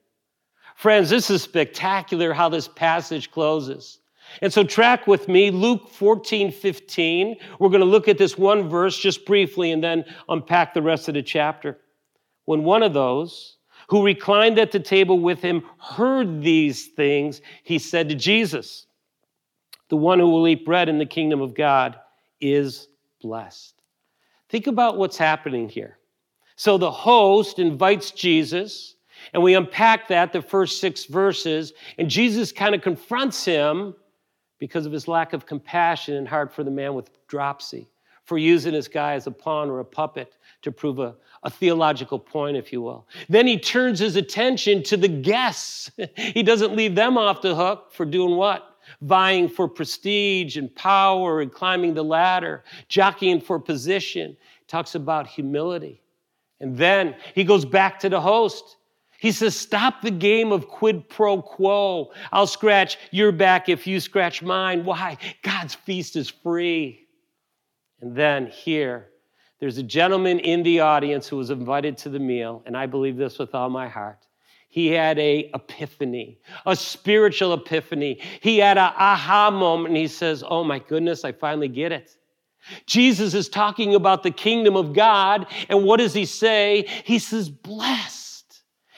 Friends, 0.77 1.11
this 1.11 1.31
is 1.31 1.43
spectacular 1.43 2.33
how 2.33 2.49
this 2.49 2.67
passage 2.69 3.31
closes. 3.31 3.99
And 4.41 4.53
so, 4.53 4.65
track 4.65 5.07
with 5.07 5.29
me, 5.29 5.51
Luke 5.51 5.89
14, 5.89 6.51
15. 6.51 7.37
We're 7.59 7.69
going 7.69 7.81
to 7.81 7.87
look 7.87 8.09
at 8.09 8.19
this 8.19 8.37
one 8.37 8.69
verse 8.69 8.99
just 8.99 9.25
briefly 9.27 9.71
and 9.71 9.83
then 9.83 10.05
unpack 10.29 10.75
the 10.75 10.83
rest 10.83 11.09
of 11.09 11.15
the 11.15 11.23
chapter. 11.23 11.79
When 12.45 12.65
one 12.65 12.83
of 12.83 12.93
those 12.95 13.59
who 13.89 14.05
reclined 14.05 14.59
at 14.59 14.73
the 14.73 14.81
table 14.81 15.21
with 15.21 15.41
him 15.41 15.63
heard 15.79 16.43
these 16.43 16.89
things, 16.89 17.41
he 17.63 17.79
said 17.79 18.09
to 18.09 18.15
Jesus, 18.15 18.87
The 19.89 19.97
one 19.97 20.19
who 20.19 20.29
will 20.29 20.49
eat 20.49 20.65
bread 20.65 20.89
in 20.89 20.99
the 20.99 21.07
kingdom 21.07 21.41
of 21.41 21.55
God 21.55 21.97
is 22.41 22.89
blessed. 23.21 23.75
Think 24.49 24.67
about 24.67 24.99
what's 24.99 25.17
happening 25.17 25.69
here. 25.69 25.99
So, 26.57 26.79
the 26.79 26.91
host 26.91 27.59
invites 27.59 28.11
Jesus, 28.11 28.97
and 29.33 29.43
we 29.43 29.55
unpack 29.55 30.09
that, 30.09 30.33
the 30.33 30.43
first 30.43 30.81
six 30.81 31.05
verses, 31.05 31.73
and 31.99 32.09
Jesus 32.09 32.53
kind 32.53 32.75
of 32.75 32.83
confronts 32.83 33.45
him 33.45 33.95
because 34.64 34.87
of 34.87 34.92
his 34.92 35.07
lack 35.07 35.35
of 35.35 35.44
compassion 35.44 36.14
and 36.14 36.27
heart 36.27 36.50
for 36.50 36.64
the 36.64 36.70
man 36.70 36.94
with 36.94 37.11
dropsy, 37.29 37.87
for 38.22 38.38
using 38.38 38.72
this 38.72 38.88
guy 38.88 39.12
as 39.12 39.27
a 39.27 39.31
pawn 39.31 39.68
or 39.68 39.81
a 39.81 39.85
puppet 39.85 40.38
to 40.62 40.72
prove 40.72 41.00
a, 41.00 41.14
a 41.42 41.50
theological 41.50 42.18
point, 42.18 42.57
if 42.57 42.72
you 42.72 42.81
will. 42.81 43.07
Then 43.29 43.46
he 43.46 43.59
turns 43.59 43.98
his 43.98 44.16
attention 44.16 44.83
to 44.85 44.96
the 44.96 45.07
guests. 45.07 45.90
he 46.16 46.42
doesn't 46.42 46.74
leave 46.74 46.94
them 46.94 47.18
off 47.18 47.42
the 47.42 47.55
hook 47.55 47.92
for 47.92 48.07
doing 48.07 48.37
what? 48.37 48.74
Vying 49.03 49.50
for 49.50 49.68
prestige 49.68 50.57
and 50.57 50.74
power 50.74 51.42
and 51.42 51.53
climbing 51.53 51.92
the 51.92 52.03
ladder, 52.03 52.64
jockeying 52.88 53.42
for 53.42 53.59
position. 53.59 54.31
He 54.31 54.64
talks 54.66 54.94
about 54.94 55.27
humility. 55.27 56.00
And 56.59 56.74
then 56.74 57.16
he 57.35 57.44
goes 57.44 57.66
back 57.66 57.98
to 58.00 58.09
the 58.09 58.22
host 58.22 58.79
he 59.25 59.33
says, 59.33 59.57
Stop 59.57 60.03
the 60.03 60.11
game 60.11 60.53
of 60.53 60.69
quid 60.69 61.09
pro 61.09 61.41
quo. 61.41 62.13
I'll 62.31 62.47
scratch 62.47 62.99
your 63.11 63.33
back 63.33 63.71
if 63.71 63.87
you 63.87 63.99
scratch 63.99 64.43
mine. 64.43 64.85
Why? 64.85 65.17
God's 65.41 65.73
feast 65.73 66.15
is 66.17 66.29
free. 66.29 67.07
And 68.03 68.15
then 68.15 68.49
here, 68.49 69.09
there's 69.61 69.79
a 69.79 69.83
gentleman 69.83 70.41
in 70.41 70.63
the 70.63 70.81
audience 70.81 71.27
who 71.27 71.39
was 71.39 71.49
invited 71.49 71.97
to 71.99 72.11
the 72.11 72.19
meal, 72.19 72.63
and 72.67 72.77
I 72.77 72.85
believe 72.85 73.17
this 73.17 73.39
with 73.39 73.55
all 73.55 73.71
my 73.71 73.89
heart. 73.89 74.27
He 74.69 74.89
had 74.89 75.19
a 75.19 75.51
epiphany, 75.55 76.39
a 76.67 76.77
spiritual 76.77 77.55
epiphany. 77.55 78.21
He 78.43 78.59
had 78.59 78.77
a 78.77 78.93
aha 78.95 79.51
moment, 79.51 79.89
and 79.89 79.97
he 79.97 80.07
says, 80.09 80.45
"Oh 80.47 80.65
my 80.65 80.81
goodness, 80.81 81.25
I 81.25 81.33
finally 81.33 81.69
get 81.69 81.93
it." 81.93 82.15
Jesus 82.85 83.33
is 83.33 83.49
talking 83.49 83.95
about 83.95 84.23
the 84.23 84.31
kingdom 84.31 84.77
of 84.77 84.93
God, 84.93 85.47
and 85.71 85.83
what 85.83 85.97
does 85.97 86.13
he 86.13 86.27
say? 86.27 86.87
He 87.05 87.19
says, 87.19 87.49
"Bless." 87.49 88.24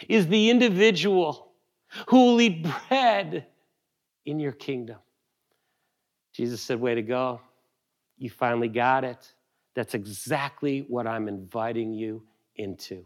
Is 0.09 0.27
the 0.27 0.51
individual 0.51 1.53
who 2.09 2.27
will 2.27 2.41
eat 2.41 2.67
bread 2.89 3.47
in 4.25 4.39
your 4.39 4.53
kingdom. 4.53 4.99
Jesus 6.33 6.61
said, 6.61 6.81
Way 6.81 6.95
to 6.95 7.03
go. 7.03 7.41
You 8.19 8.31
finally 8.31 8.69
got 8.69 9.05
it. 9.05 9.33
That's 9.75 9.95
exactly 9.95 10.87
what 10.89 11.07
I'm 11.07 11.29
inviting 11.29 11.93
you 11.93 12.23
into. 12.57 13.05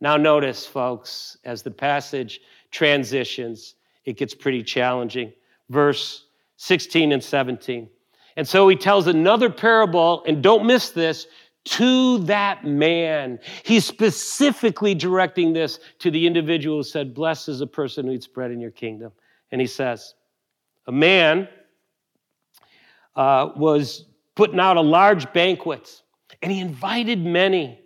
Now, 0.00 0.16
notice, 0.16 0.66
folks, 0.66 1.38
as 1.44 1.62
the 1.62 1.70
passage 1.70 2.40
transitions, 2.70 3.74
it 4.04 4.16
gets 4.16 4.34
pretty 4.34 4.62
challenging. 4.62 5.32
Verse 5.70 6.26
16 6.56 7.12
and 7.12 7.22
17. 7.22 7.88
And 8.36 8.46
so 8.46 8.68
he 8.68 8.76
tells 8.76 9.06
another 9.06 9.48
parable, 9.48 10.22
and 10.26 10.42
don't 10.42 10.66
miss 10.66 10.90
this 10.90 11.26
to 11.66 12.18
that 12.18 12.64
man. 12.64 13.38
He's 13.64 13.84
specifically 13.84 14.94
directing 14.94 15.52
this 15.52 15.80
to 15.98 16.10
the 16.10 16.26
individual 16.26 16.78
who 16.78 16.82
said, 16.82 17.14
Blessed 17.14 17.48
is 17.48 17.58
the 17.58 17.66
person 17.66 18.06
who 18.06 18.12
eats 18.12 18.26
bread 18.26 18.50
in 18.50 18.60
your 18.60 18.70
kingdom. 18.70 19.12
And 19.50 19.60
he 19.60 19.66
says, 19.66 20.14
A 20.86 20.92
man 20.92 21.48
uh, 23.16 23.50
was 23.56 24.06
putting 24.34 24.60
out 24.60 24.76
a 24.76 24.82
large 24.82 25.32
banquet, 25.32 26.02
and 26.42 26.52
he 26.52 26.60
invited 26.60 27.24
many. 27.24 27.80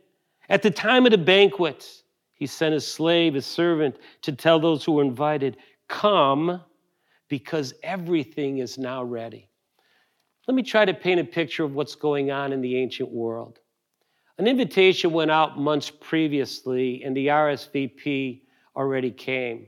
At 0.49 0.63
the 0.63 0.71
time 0.71 1.07
of 1.07 1.13
the 1.13 1.19
banquet, 1.19 1.89
he 2.35 2.47
sent 2.47 2.75
his 2.75 2.87
slave, 2.87 3.35
his 3.35 3.47
servant, 3.47 3.97
to 4.23 4.33
tell 4.33 4.59
those 4.59 4.85
who 4.85 4.93
were 4.93 5.05
invited, 5.05 5.57
Come, 5.89 6.61
because 7.29 7.73
everything 7.83 8.59
is 8.59 8.77
now 8.77 9.03
ready. 9.03 9.49
Let 10.47 10.55
me 10.55 10.63
try 10.63 10.85
to 10.85 10.93
paint 10.93 11.21
a 11.21 11.25
picture 11.25 11.65
of 11.65 11.75
what's 11.75 11.95
going 11.95 12.31
on 12.31 12.53
in 12.53 12.61
the 12.61 12.77
ancient 12.77 13.11
world. 13.11 13.60
An 14.41 14.47
invitation 14.47 15.13
went 15.13 15.31
out 15.31 15.59
months 15.59 15.91
previously, 15.91 17.03
and 17.05 17.15
the 17.15 17.27
RSVP 17.27 18.41
already 18.75 19.11
came. 19.11 19.67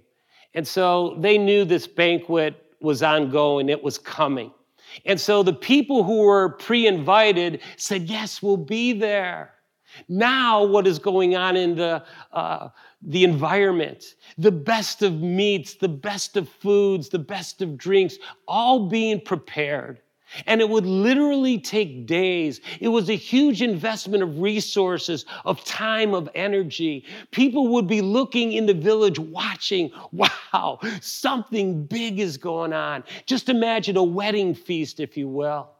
And 0.55 0.67
so 0.67 1.19
they 1.21 1.37
knew 1.37 1.67
this 1.67 1.87
banquet 1.87 2.55
was 2.81 3.03
ongoing, 3.03 3.69
it 3.69 3.83
was 3.83 3.99
coming. 3.99 4.51
And 5.05 5.21
so 5.21 5.43
the 5.43 5.53
people 5.53 6.05
who 6.05 6.23
were 6.23 6.49
pre 6.49 6.87
invited 6.87 7.61
said, 7.77 8.05
Yes, 8.05 8.43
we'll 8.43 8.57
be 8.57 8.95
there. 8.95 9.53
Now, 10.09 10.65
what 10.65 10.87
is 10.87 10.99
going 10.99 11.37
on 11.37 11.55
in 11.55 11.75
the, 11.75 12.03
uh, 12.33 12.71
the 13.03 13.25
environment? 13.25 14.15
The 14.39 14.53
best 14.53 15.03
of 15.03 15.21
meats, 15.21 15.75
the 15.75 15.89
best 15.89 16.39
of 16.39 16.49
foods, 16.49 17.11
the 17.11 17.19
best 17.19 17.61
of 17.61 17.77
drinks, 17.77 18.17
all 18.49 18.89
being 18.89 19.21
prepared. 19.21 20.01
And 20.47 20.61
it 20.61 20.68
would 20.68 20.87
literally 20.87 21.59
take 21.59 22.07
days. 22.07 22.61
It 22.81 22.88
was 22.88 23.11
a 23.11 23.14
huge 23.14 23.62
investment 23.62 24.23
of 24.23 24.40
resources, 24.40 25.27
of 25.45 25.64
time, 25.64 26.14
of 26.14 26.29
energy. 26.35 27.05
People 27.31 27.68
would 27.68 27.87
be 27.87 28.01
looking 28.01 28.53
in 28.53 28.66
the 28.66 28.75
village, 28.75 29.18
watching, 29.18 29.90
wow, 30.12 30.79
something 31.01 31.85
big 31.85 32.18
is 32.18 32.37
going 32.37 32.73
on. 32.73 33.05
Just 33.27 33.49
imagine 33.49 33.97
a 33.97 34.03
wedding 34.03 34.55
feast, 34.55 35.01
if 35.01 35.16
you 35.16 35.29
will. 35.29 35.71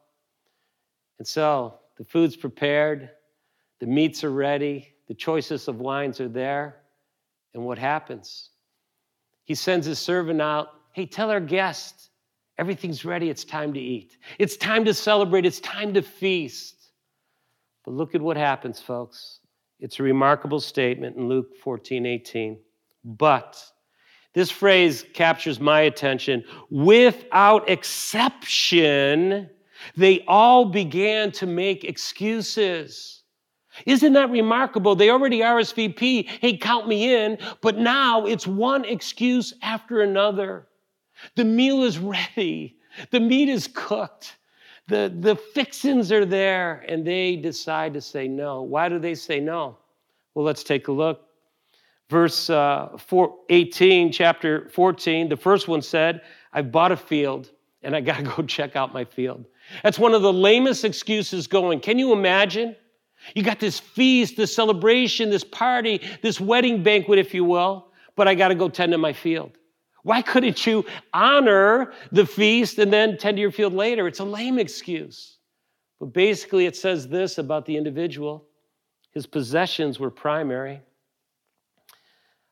And 1.19 1.27
so 1.27 1.79
the 1.97 2.05
food's 2.05 2.37
prepared, 2.37 3.11
the 3.81 3.87
meats 3.87 4.25
are 4.25 4.33
ready, 4.33 4.93
the 5.09 5.15
choicest 5.15 5.69
of 5.69 5.81
wines 5.81 6.21
are 6.21 6.29
there. 6.29 6.77
And 7.55 7.65
what 7.65 7.79
happens? 7.79 8.51
He 9.45 9.55
sends 9.55 9.87
his 9.87 9.99
servant 9.99 10.41
out 10.41 10.75
hey, 10.93 11.07
tell 11.07 11.31
our 11.31 11.41
guests 11.41 12.11
everything's 12.59 13.05
ready. 13.05 13.31
It's 13.31 13.45
time 13.45 13.73
to 13.75 13.81
eat. 13.81 14.19
It's 14.39 14.57
time 14.57 14.85
to 14.85 14.95
celebrate. 14.95 15.47
It's 15.47 15.61
time 15.61 15.95
to 15.95 16.03
feast. 16.03 16.93
But 17.85 17.95
look 17.95 18.15
at 18.15 18.21
what 18.21 18.37
happens, 18.37 18.81
folks. 18.81 19.41
It's 19.81 19.99
a 19.99 20.03
remarkable 20.03 20.61
statement 20.61 21.17
in 21.17 21.29
Luke 21.29 21.57
14 21.63 22.07
18. 22.07 22.59
But 23.05 23.63
this 24.35 24.51
phrase 24.51 25.05
captures 25.13 25.61
my 25.61 25.83
attention. 25.83 26.45
Without 26.71 27.69
exception, 27.69 29.51
they 29.97 30.25
all 30.27 30.67
began 30.67 31.33
to 31.33 31.47
make 31.47 31.85
excuses. 31.85 33.23
Isn't 33.87 34.13
that 34.13 34.31
remarkable? 34.31 34.95
They 34.95 35.11
already 35.11 35.41
RSVP, 35.41 36.29
hey, 36.29 36.57
count 36.57 36.87
me 36.87 37.15
in, 37.15 37.39
but 37.61 37.79
now 37.79 38.27
it's 38.27 38.47
one 38.47 38.85
excuse 38.85 39.55
after 39.63 40.03
another. 40.03 40.69
The 41.35 41.45
meal 41.45 41.83
is 41.85 41.99
ready, 41.99 42.77
the 43.11 43.21
meat 43.21 43.49
is 43.49 43.69
cooked, 43.73 44.37
the, 44.89 45.15
the 45.21 45.37
fixins 45.37 46.11
are 46.13 46.27
there, 46.27 46.85
and 46.89 47.07
they 47.07 47.37
decide 47.37 47.95
to 47.95 48.01
say 48.01 48.29
no. 48.29 48.63
Why 48.63 48.89
do 48.89 48.99
they 48.99 49.15
say 49.15 49.41
no? 49.41 49.79
Well, 50.35 50.45
let's 50.45 50.65
take 50.65 50.89
a 50.89 50.93
look. 50.93 51.29
Verse 52.11 52.51
uh, 52.51 52.97
four, 52.99 53.37
18, 53.49 54.13
chapter 54.13 54.69
14, 54.71 55.29
the 55.29 55.37
first 55.37 55.69
one 55.69 55.81
said, 55.81 56.23
I've 56.53 56.71
bought 56.71 56.93
a 56.93 56.97
field 56.97 57.51
and 57.83 57.97
I 57.97 58.01
got 58.01 58.19
to 58.19 58.23
go 58.23 58.43
check 58.47 58.77
out 58.77 58.93
my 58.93 59.05
field. 59.05 59.47
That's 59.83 59.99
one 59.99 60.15
of 60.15 60.23
the 60.23 60.33
lamest 60.33 60.85
excuses 60.85 61.47
going. 61.47 61.81
Can 61.81 61.99
you 61.99 62.13
imagine? 62.13 62.77
You 63.35 63.43
got 63.43 63.61
this 63.61 63.79
feast, 63.79 64.37
this 64.37 64.55
celebration, 64.55 65.31
this 65.31 65.45
party, 65.45 66.01
this 66.23 66.41
wedding 66.41 66.83
banquet, 66.83 67.19
if 67.19 67.33
you 67.33 67.45
will, 67.45 67.89
but 68.17 68.27
I 68.27 68.35
got 68.35 68.49
to 68.49 68.55
go 68.55 68.69
tend 68.69 68.93
to 68.93 68.99
my 68.99 69.13
field. 69.13 69.53
Why 70.03 70.23
couldn't 70.23 70.67
you 70.67 70.85
honor 71.13 71.93
the 72.11 72.27
feast 72.27 72.79
and 72.79 72.93
then 72.93 73.17
tend 73.17 73.37
to 73.37 73.41
your 73.41 73.53
field 73.53 73.73
later? 73.73 74.09
It's 74.09 74.19
a 74.19 74.25
lame 74.25 74.59
excuse. 74.59 75.39
But 76.01 76.13
basically, 76.13 76.67
it 76.67 76.77
says 76.77 77.09
this 77.09 77.39
about 77.39 77.67
the 77.67 77.77
individual 77.77 78.45
his 79.13 79.27
possessions 79.27 80.01
were 80.01 80.11
primary. 80.11 80.81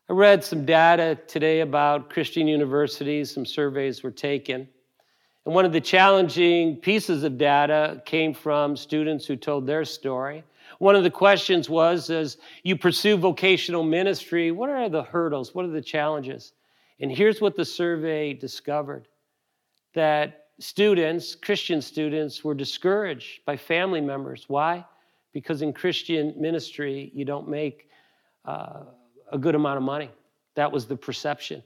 I 0.09 0.13
read 0.13 0.43
some 0.43 0.65
data 0.65 1.17
today 1.27 1.61
about 1.61 2.09
Christian 2.09 2.47
universities, 2.47 3.33
some 3.33 3.45
surveys 3.45 4.03
were 4.03 4.11
taken. 4.11 4.67
And 5.45 5.55
one 5.55 5.65
of 5.65 5.73
the 5.73 5.81
challenging 5.81 6.75
pieces 6.77 7.23
of 7.23 7.37
data 7.37 8.03
came 8.05 8.33
from 8.33 8.77
students 8.77 9.25
who 9.25 9.35
told 9.35 9.65
their 9.65 9.85
story. 9.85 10.43
One 10.77 10.95
of 10.95 11.03
the 11.03 11.09
questions 11.09 11.67
was 11.69 12.09
as 12.11 12.37
you 12.63 12.77
pursue 12.77 13.17
vocational 13.17 13.83
ministry, 13.83 14.51
what 14.51 14.69
are 14.69 14.87
the 14.87 15.03
hurdles? 15.03 15.55
What 15.55 15.65
are 15.65 15.69
the 15.69 15.81
challenges? 15.81 16.53
And 17.01 17.11
here's 17.11 17.41
what 17.41 17.55
the 17.55 17.65
survey 17.65 18.33
discovered 18.33 19.07
that 19.93 20.45
students, 20.59 21.35
Christian 21.35 21.81
students, 21.81 22.43
were 22.43 22.53
discouraged 22.53 23.43
by 23.45 23.57
family 23.57 23.99
members. 23.99 24.45
Why? 24.47 24.85
Because 25.33 25.63
in 25.63 25.73
Christian 25.73 26.33
ministry, 26.37 27.11
you 27.13 27.25
don't 27.25 27.49
make 27.49 27.89
uh, 28.45 28.83
a 29.31 29.37
good 29.37 29.55
amount 29.55 29.77
of 29.77 29.83
money. 29.83 30.11
That 30.55 30.71
was 30.71 30.85
the 30.85 30.95
perception. 30.95 31.63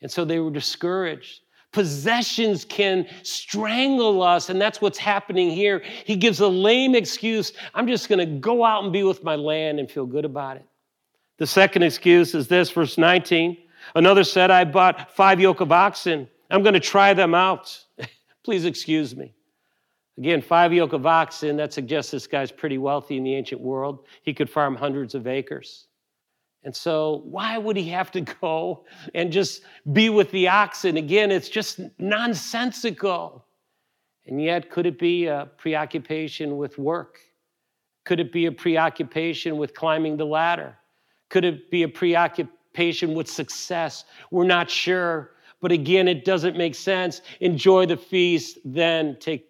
And 0.00 0.10
so 0.10 0.24
they 0.24 0.38
were 0.38 0.50
discouraged. 0.50 1.40
Possessions 1.72 2.64
can 2.64 3.06
strangle 3.22 4.22
us, 4.22 4.48
and 4.48 4.60
that's 4.60 4.80
what's 4.80 4.96
happening 4.96 5.50
here. 5.50 5.82
He 6.04 6.16
gives 6.16 6.40
a 6.40 6.48
lame 6.48 6.94
excuse 6.94 7.52
I'm 7.74 7.86
just 7.86 8.08
going 8.08 8.20
to 8.20 8.38
go 8.38 8.64
out 8.64 8.84
and 8.84 8.92
be 8.92 9.02
with 9.02 9.24
my 9.24 9.34
land 9.34 9.80
and 9.80 9.90
feel 9.90 10.06
good 10.06 10.24
about 10.24 10.56
it. 10.56 10.64
The 11.38 11.46
second 11.46 11.82
excuse 11.82 12.34
is 12.34 12.48
this, 12.48 12.70
verse 12.70 12.96
19. 12.96 13.58
Another 13.94 14.24
said, 14.24 14.50
I 14.50 14.64
bought 14.64 15.14
five 15.14 15.40
yoke 15.40 15.60
of 15.60 15.72
oxen. 15.72 16.28
I'm 16.50 16.62
going 16.62 16.74
to 16.74 16.80
try 16.80 17.14
them 17.14 17.34
out. 17.34 17.78
Please 18.44 18.64
excuse 18.64 19.16
me. 19.16 19.34
Again, 20.16 20.42
five 20.42 20.72
yoke 20.72 20.92
of 20.92 21.06
oxen, 21.06 21.56
that 21.56 21.72
suggests 21.72 22.10
this 22.10 22.26
guy's 22.26 22.50
pretty 22.50 22.78
wealthy 22.78 23.16
in 23.16 23.24
the 23.24 23.34
ancient 23.34 23.60
world. 23.60 24.06
He 24.22 24.34
could 24.34 24.50
farm 24.50 24.74
hundreds 24.74 25.14
of 25.14 25.26
acres. 25.26 25.86
And 26.64 26.74
so, 26.74 27.22
why 27.24 27.56
would 27.56 27.76
he 27.76 27.88
have 27.90 28.10
to 28.12 28.20
go 28.40 28.84
and 29.14 29.30
just 29.32 29.62
be 29.92 30.10
with 30.10 30.30
the 30.32 30.48
oxen? 30.48 30.96
Again, 30.96 31.30
it's 31.30 31.48
just 31.48 31.80
nonsensical. 31.98 33.44
And 34.26 34.42
yet, 34.42 34.70
could 34.70 34.86
it 34.86 34.98
be 34.98 35.26
a 35.26 35.48
preoccupation 35.56 36.56
with 36.56 36.76
work? 36.78 37.20
Could 38.04 38.20
it 38.20 38.32
be 38.32 38.46
a 38.46 38.52
preoccupation 38.52 39.56
with 39.56 39.72
climbing 39.72 40.16
the 40.16 40.26
ladder? 40.26 40.76
Could 41.30 41.44
it 41.44 41.70
be 41.70 41.84
a 41.84 41.88
preoccupation 41.88 42.57
with 43.14 43.28
success? 43.28 44.04
We're 44.30 44.44
not 44.44 44.70
sure. 44.70 45.32
But 45.60 45.72
again, 45.72 46.06
it 46.08 46.24
doesn't 46.24 46.56
make 46.56 46.74
sense. 46.74 47.20
Enjoy 47.40 47.86
the 47.86 47.96
feast, 47.96 48.58
then 48.64 49.16
take, 49.18 49.46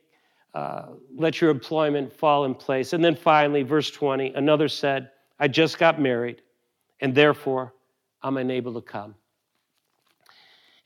uh, 0.54 0.86
let 1.14 1.40
your 1.40 1.50
employment 1.50 2.12
fall 2.12 2.44
in 2.44 2.54
place. 2.54 2.92
And 2.92 3.04
then 3.04 3.14
finally, 3.14 3.62
verse 3.62 3.90
20, 3.90 4.32
another 4.34 4.68
said, 4.68 5.10
I 5.38 5.48
just 5.48 5.78
got 5.78 6.00
married 6.00 6.42
and 7.00 7.14
therefore 7.14 7.74
I'm 8.22 8.36
unable 8.38 8.74
to 8.74 8.80
come. 8.80 9.14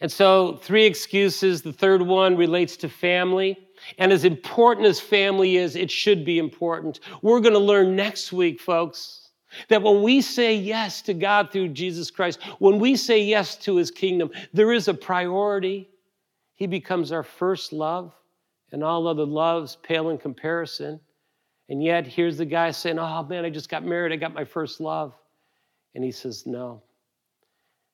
And 0.00 0.10
so, 0.10 0.56
three 0.56 0.84
excuses. 0.84 1.62
The 1.62 1.72
third 1.72 2.02
one 2.02 2.36
relates 2.36 2.76
to 2.78 2.88
family. 2.88 3.56
And 3.98 4.10
as 4.10 4.24
important 4.24 4.88
as 4.88 4.98
family 4.98 5.56
is, 5.56 5.76
it 5.76 5.92
should 5.92 6.24
be 6.24 6.38
important. 6.38 6.98
We're 7.22 7.38
going 7.38 7.52
to 7.52 7.60
learn 7.60 7.94
next 7.94 8.32
week, 8.32 8.60
folks, 8.60 9.21
that 9.68 9.82
when 9.82 10.02
we 10.02 10.20
say 10.20 10.54
yes 10.54 11.02
to 11.02 11.14
God 11.14 11.50
through 11.50 11.68
Jesus 11.68 12.10
Christ, 12.10 12.40
when 12.58 12.78
we 12.78 12.96
say 12.96 13.22
yes 13.22 13.56
to 13.56 13.76
his 13.76 13.90
kingdom, 13.90 14.30
there 14.52 14.72
is 14.72 14.88
a 14.88 14.94
priority. 14.94 15.88
He 16.54 16.66
becomes 16.66 17.12
our 17.12 17.22
first 17.22 17.72
love, 17.72 18.12
and 18.72 18.82
all 18.84 19.06
other 19.06 19.26
loves 19.26 19.76
pale 19.76 20.10
in 20.10 20.18
comparison. 20.18 21.00
And 21.68 21.82
yet, 21.82 22.06
here's 22.06 22.38
the 22.38 22.44
guy 22.44 22.70
saying, 22.70 22.98
Oh 22.98 23.22
man, 23.24 23.44
I 23.44 23.50
just 23.50 23.68
got 23.68 23.84
married, 23.84 24.12
I 24.12 24.16
got 24.16 24.34
my 24.34 24.44
first 24.44 24.80
love. 24.80 25.14
And 25.94 26.04
he 26.04 26.10
says, 26.10 26.46
No. 26.46 26.82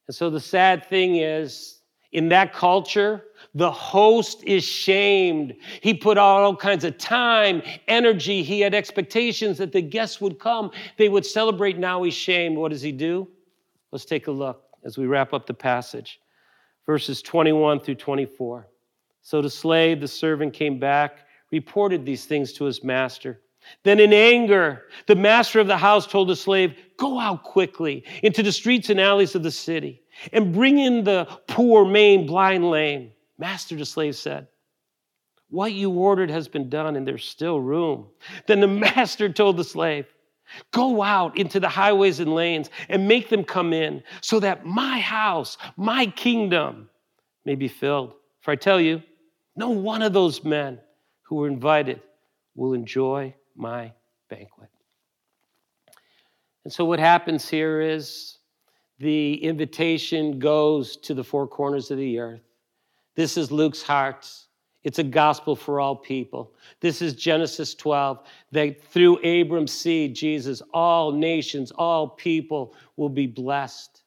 And 0.07 0.15
so 0.15 0.31
the 0.31 0.41
sad 0.41 0.87
thing 0.87 1.17
is, 1.17 1.78
in 2.13 2.29
that 2.31 2.55
culture, 2.55 3.25
the 3.55 3.71
host 3.71 4.43
is 4.45 4.65
shamed. 4.65 5.55
He 5.83 5.95
put 5.95 6.17
all 6.17 6.57
kinds 6.57 6.85
of 6.85 6.97
time, 6.97 7.63
energy. 7.87 8.43
He 8.43 8.61
had 8.61 8.75
expectations 8.75 9.59
that 9.59 9.73
the 9.73 9.83
guests 9.83 10.21
would 10.21 10.39
come. 10.39 10.71
They 10.97 11.09
would 11.09 11.27
celebrate. 11.27 11.79
Now 11.79 12.03
he's 12.03 12.15
shamed. 12.15 12.57
What 12.57 12.71
does 12.71 12.83
he 12.83 12.93
do? 12.93 13.29
Let's 13.93 14.05
take 14.05 14.27
a 14.27 14.31
look 14.31 14.65
as 14.85 14.97
we 14.97 15.07
wrap 15.07 15.35
up 15.35 15.47
the 15.47 15.55
passage. 15.55 16.21
Verses 16.87 17.21
21 17.21 17.81
through 17.81 17.97
24. 17.97 18.69
So 19.21 19.43
the 19.43 19.51
slave, 19.51 20.01
the 20.01 20.09
servant 20.09 20.55
came 20.55 20.79
back, 20.79 21.27
reported 21.53 22.07
these 22.07 22.25
things 22.25 22.53
to 22.55 22.65
his 22.65 22.83
master. 22.83 23.41
Then, 23.83 24.01
in 24.01 24.15
anger, 24.15 24.85
the 25.07 25.17
master 25.17 25.61
of 25.61 25.67
the 25.67 25.77
house 25.77 26.07
told 26.07 26.29
the 26.29 26.37
slave, 26.37 26.75
Go 26.97 27.19
out 27.19 27.43
quickly 27.43 28.05
into 28.23 28.43
the 28.43 28.53
streets 28.53 28.89
and 28.89 28.99
alleys 28.99 29.35
of 29.35 29.43
the 29.43 29.51
city 29.51 30.03
and 30.33 30.53
bring 30.53 30.79
in 30.79 31.05
the 31.05 31.27
poor, 31.47 31.85
maimed, 31.85 32.27
blind, 32.27 32.69
lame. 32.71 33.13
Master, 33.39 33.77
the 33.77 33.87
slave 33.87 34.17
said, 34.17 34.49
What 35.51 35.73
you 35.73 35.91
ordered 35.91 36.31
has 36.31 36.49
been 36.49 36.69
done, 36.69 36.97
and 36.97 37.07
there's 37.07 37.25
still 37.25 37.61
room. 37.61 38.07
Then 38.47 38.61
the 38.61 38.67
master 38.97 39.29
told 39.29 39.57
the 39.57 39.65
slave, 39.65 40.07
Go 40.73 41.03
out 41.03 41.37
into 41.37 41.61
the 41.61 41.69
highways 41.69 42.21
and 42.21 42.35
lanes 42.35 42.71
and 42.89 43.07
make 43.07 43.29
them 43.29 43.45
come 43.45 43.73
in, 43.73 44.03
so 44.23 44.41
that 44.41 44.65
my 44.65 44.99
house, 44.99 45.59
my 45.77 46.07
kingdom, 46.07 46.89
may 47.45 47.55
be 47.55 47.69
filled. 47.69 48.15
For 48.41 48.51
I 48.51 48.57
tell 48.57 48.81
you, 48.81 49.03
no 49.57 49.71
one 49.71 50.03
of 50.03 50.13
those 50.13 50.43
men 50.45 50.79
who 51.23 51.37
were 51.37 51.49
invited 51.49 52.01
will 52.55 52.73
enjoy 52.73 53.35
my 53.55 53.93
banquet. 54.31 54.71
And 56.65 56.73
so, 56.73 56.85
what 56.85 56.99
happens 56.99 57.49
here 57.49 57.81
is 57.81 58.38
the 58.99 59.35
invitation 59.43 60.39
goes 60.39 60.97
to 60.97 61.15
the 61.15 61.25
four 61.25 61.47
corners 61.47 61.91
of 61.91 61.99
the 61.99 62.19
earth. 62.19 62.41
This 63.15 63.37
is 63.37 63.51
Luke's 63.51 63.83
heart. 63.83 64.29
It's 64.85 64.99
a 64.99 65.05
gospel 65.05 65.57
for 65.57 65.81
all 65.81 65.97
people. 65.97 66.55
This 66.81 67.03
is 67.03 67.15
Genesis 67.15 67.75
12, 67.75 68.21
that 68.53 68.83
through 68.83 69.19
Abram's 69.23 69.73
seed, 69.73 70.15
Jesus, 70.15 70.63
all 70.73 71.13
nations, 71.13 71.73
all 71.73 72.09
people 72.09 72.75
will 72.97 73.09
be 73.09 73.27
blessed. 73.27 73.98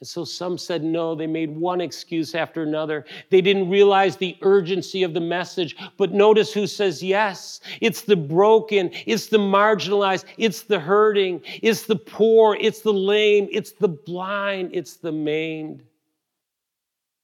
And 0.00 0.08
so 0.08 0.24
some 0.24 0.56
said 0.56 0.82
no. 0.82 1.14
They 1.14 1.26
made 1.26 1.54
one 1.54 1.82
excuse 1.82 2.34
after 2.34 2.62
another. 2.62 3.04
They 3.28 3.42
didn't 3.42 3.68
realize 3.68 4.16
the 4.16 4.36
urgency 4.40 5.02
of 5.02 5.12
the 5.12 5.20
message. 5.20 5.76
But 5.98 6.12
notice 6.12 6.52
who 6.52 6.66
says 6.66 7.02
yes. 7.02 7.60
It's 7.82 8.00
the 8.00 8.16
broken, 8.16 8.90
it's 9.04 9.26
the 9.26 9.38
marginalized, 9.38 10.24
it's 10.38 10.62
the 10.62 10.80
hurting, 10.80 11.42
it's 11.62 11.82
the 11.82 11.96
poor, 11.96 12.56
it's 12.58 12.80
the 12.80 12.92
lame, 12.92 13.48
it's 13.52 13.72
the 13.72 13.88
blind, 13.88 14.70
it's 14.72 14.96
the 14.96 15.12
maimed. 15.12 15.82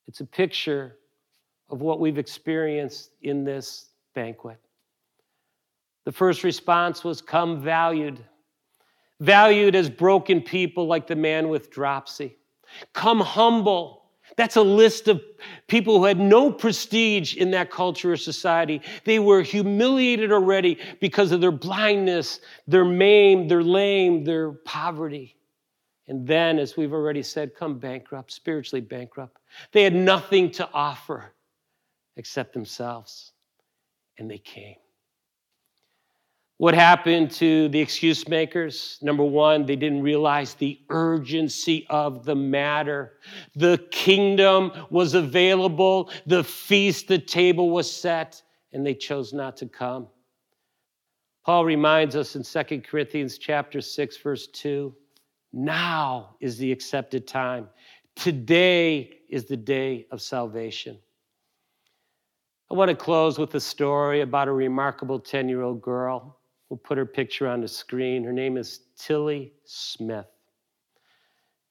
It's 0.06 0.20
a 0.20 0.26
picture 0.26 0.96
of 1.70 1.80
what 1.80 1.98
we've 1.98 2.18
experienced 2.18 3.10
in 3.22 3.42
this 3.42 3.86
banquet. 4.14 4.58
The 6.04 6.12
first 6.12 6.44
response 6.44 7.02
was 7.02 7.22
come 7.22 7.60
valued, 7.60 8.22
valued 9.18 9.74
as 9.74 9.88
broken 9.88 10.42
people 10.42 10.86
like 10.86 11.06
the 11.06 11.16
man 11.16 11.48
with 11.48 11.70
dropsy. 11.70 12.36
Come 12.92 13.20
humble. 13.20 14.04
That's 14.36 14.56
a 14.56 14.62
list 14.62 15.08
of 15.08 15.22
people 15.66 15.98
who 15.98 16.04
had 16.04 16.18
no 16.18 16.50
prestige 16.50 17.36
in 17.36 17.52
that 17.52 17.70
culture 17.70 18.12
or 18.12 18.16
society. 18.16 18.82
They 19.04 19.18
were 19.18 19.42
humiliated 19.42 20.32
already 20.32 20.78
because 21.00 21.32
of 21.32 21.40
their 21.40 21.52
blindness, 21.52 22.40
their 22.66 22.84
maimed, 22.84 23.50
their 23.50 23.62
lame, 23.62 24.24
their 24.24 24.52
poverty. 24.52 25.36
And 26.08 26.26
then, 26.26 26.58
as 26.58 26.76
we've 26.76 26.92
already 26.92 27.22
said, 27.22 27.54
come 27.54 27.78
bankrupt, 27.78 28.32
spiritually 28.32 28.80
bankrupt. 28.80 29.38
They 29.72 29.82
had 29.82 29.94
nothing 29.94 30.50
to 30.52 30.68
offer 30.72 31.32
except 32.16 32.52
themselves, 32.52 33.32
and 34.18 34.30
they 34.30 34.38
came. 34.38 34.76
What 36.58 36.74
happened 36.74 37.30
to 37.32 37.68
the 37.68 37.80
excuse 37.80 38.26
makers? 38.28 38.98
Number 39.02 39.22
one, 39.22 39.66
they 39.66 39.76
didn't 39.76 40.02
realize 40.02 40.54
the 40.54 40.80
urgency 40.88 41.86
of 41.90 42.24
the 42.24 42.34
matter. 42.34 43.18
The 43.56 43.86
kingdom 43.90 44.72
was 44.88 45.12
available, 45.12 46.10
the 46.24 46.42
feast, 46.42 47.08
the 47.08 47.18
table 47.18 47.70
was 47.70 47.90
set, 47.90 48.42
and 48.72 48.86
they 48.86 48.94
chose 48.94 49.34
not 49.34 49.58
to 49.58 49.66
come. 49.66 50.08
Paul 51.44 51.66
reminds 51.66 52.16
us 52.16 52.36
in 52.36 52.42
2 52.42 52.80
Corinthians 52.80 53.36
chapter 53.36 53.82
6 53.82 54.16
verse 54.16 54.46
2, 54.46 54.94
now 55.52 56.36
is 56.40 56.56
the 56.56 56.72
accepted 56.72 57.26
time. 57.26 57.68
Today 58.16 59.18
is 59.28 59.44
the 59.44 59.58
day 59.58 60.06
of 60.10 60.22
salvation. 60.22 60.98
I 62.70 62.74
want 62.74 62.88
to 62.88 62.96
close 62.96 63.38
with 63.38 63.54
a 63.54 63.60
story 63.60 64.22
about 64.22 64.48
a 64.48 64.52
remarkable 64.52 65.20
10-year-old 65.20 65.82
girl 65.82 66.38
We'll 66.68 66.78
put 66.78 66.98
her 66.98 67.06
picture 67.06 67.46
on 67.46 67.60
the 67.60 67.68
screen. 67.68 68.24
Her 68.24 68.32
name 68.32 68.56
is 68.56 68.80
Tilly 68.96 69.52
Smith. 69.64 70.26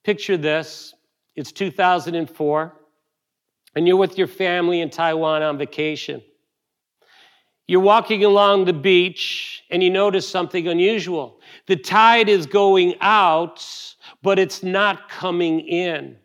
Picture 0.04 0.38
this 0.38 0.94
it's 1.36 1.52
2004, 1.52 2.74
and 3.76 3.88
you're 3.88 3.98
with 3.98 4.18
your 4.18 4.28
family 4.28 4.82
in 4.82 4.90
Taiwan 4.90 5.44
on 5.44 5.58
vacation. 5.58 6.22
You're 7.68 7.82
walking 7.82 8.24
along 8.24 8.66
the 8.66 8.74
beach, 8.74 9.64
and 9.72 9.82
you 9.84 9.90
notice 9.90 10.28
something 10.28 10.68
unusual. 10.68 11.42
The 11.66 11.76
tide 11.76 12.30
is 12.30 12.46
going 12.46 12.96
out, 13.02 13.66
but 14.22 14.38
it's 14.38 14.64
not 14.64 15.10
coming 15.10 15.62
in. 15.62 16.18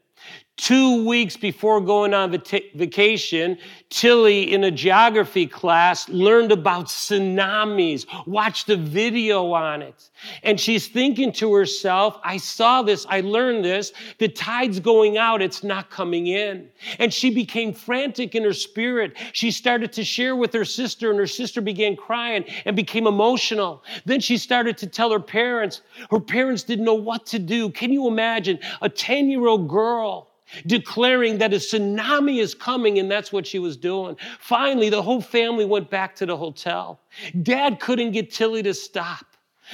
Two 0.70 1.06
weeks 1.06 1.38
before 1.38 1.80
going 1.80 2.12
on 2.12 2.30
vacation, 2.30 3.56
Tilly, 3.88 4.52
in 4.52 4.62
a 4.64 4.70
geography 4.70 5.46
class, 5.46 6.06
learned 6.10 6.52
about 6.52 6.86
tsunamis, 6.86 8.06
watched 8.26 8.68
a 8.68 8.76
video 8.76 9.52
on 9.52 9.80
it. 9.80 10.10
And 10.42 10.60
she's 10.60 10.86
thinking 10.86 11.32
to 11.32 11.52
herself, 11.54 12.20
I 12.22 12.36
saw 12.36 12.82
this, 12.82 13.06
I 13.08 13.22
learned 13.22 13.64
this, 13.64 13.94
the 14.18 14.28
tide's 14.28 14.80
going 14.80 15.16
out, 15.16 15.40
it's 15.40 15.64
not 15.64 15.90
coming 15.90 16.26
in. 16.26 16.68
And 16.98 17.12
she 17.12 17.34
became 17.34 17.72
frantic 17.72 18.34
in 18.34 18.44
her 18.44 18.52
spirit. 18.52 19.16
She 19.32 19.50
started 19.50 19.92
to 19.94 20.04
share 20.04 20.36
with 20.36 20.52
her 20.52 20.66
sister, 20.66 21.10
and 21.10 21.18
her 21.18 21.26
sister 21.26 21.62
began 21.62 21.96
crying 21.96 22.44
and 22.66 22.76
became 22.76 23.06
emotional. 23.06 23.82
Then 24.04 24.20
she 24.20 24.36
started 24.36 24.76
to 24.78 24.86
tell 24.86 25.10
her 25.10 25.20
parents. 25.20 25.80
Her 26.10 26.20
parents 26.20 26.64
didn't 26.64 26.84
know 26.84 26.94
what 26.94 27.24
to 27.26 27.38
do. 27.38 27.70
Can 27.70 27.92
you 27.92 28.06
imagine 28.06 28.58
a 28.82 28.90
10 28.90 29.30
year 29.30 29.46
old 29.46 29.66
girl? 29.66 30.29
Declaring 30.66 31.38
that 31.38 31.52
a 31.52 31.56
tsunami 31.56 32.38
is 32.38 32.54
coming, 32.54 32.98
and 32.98 33.10
that's 33.10 33.32
what 33.32 33.46
she 33.46 33.58
was 33.58 33.76
doing. 33.76 34.16
Finally, 34.38 34.90
the 34.90 35.02
whole 35.02 35.20
family 35.20 35.64
went 35.64 35.90
back 35.90 36.14
to 36.16 36.26
the 36.26 36.36
hotel. 36.36 37.00
Dad 37.42 37.80
couldn't 37.80 38.12
get 38.12 38.30
Tilly 38.30 38.62
to 38.62 38.74
stop. 38.74 39.26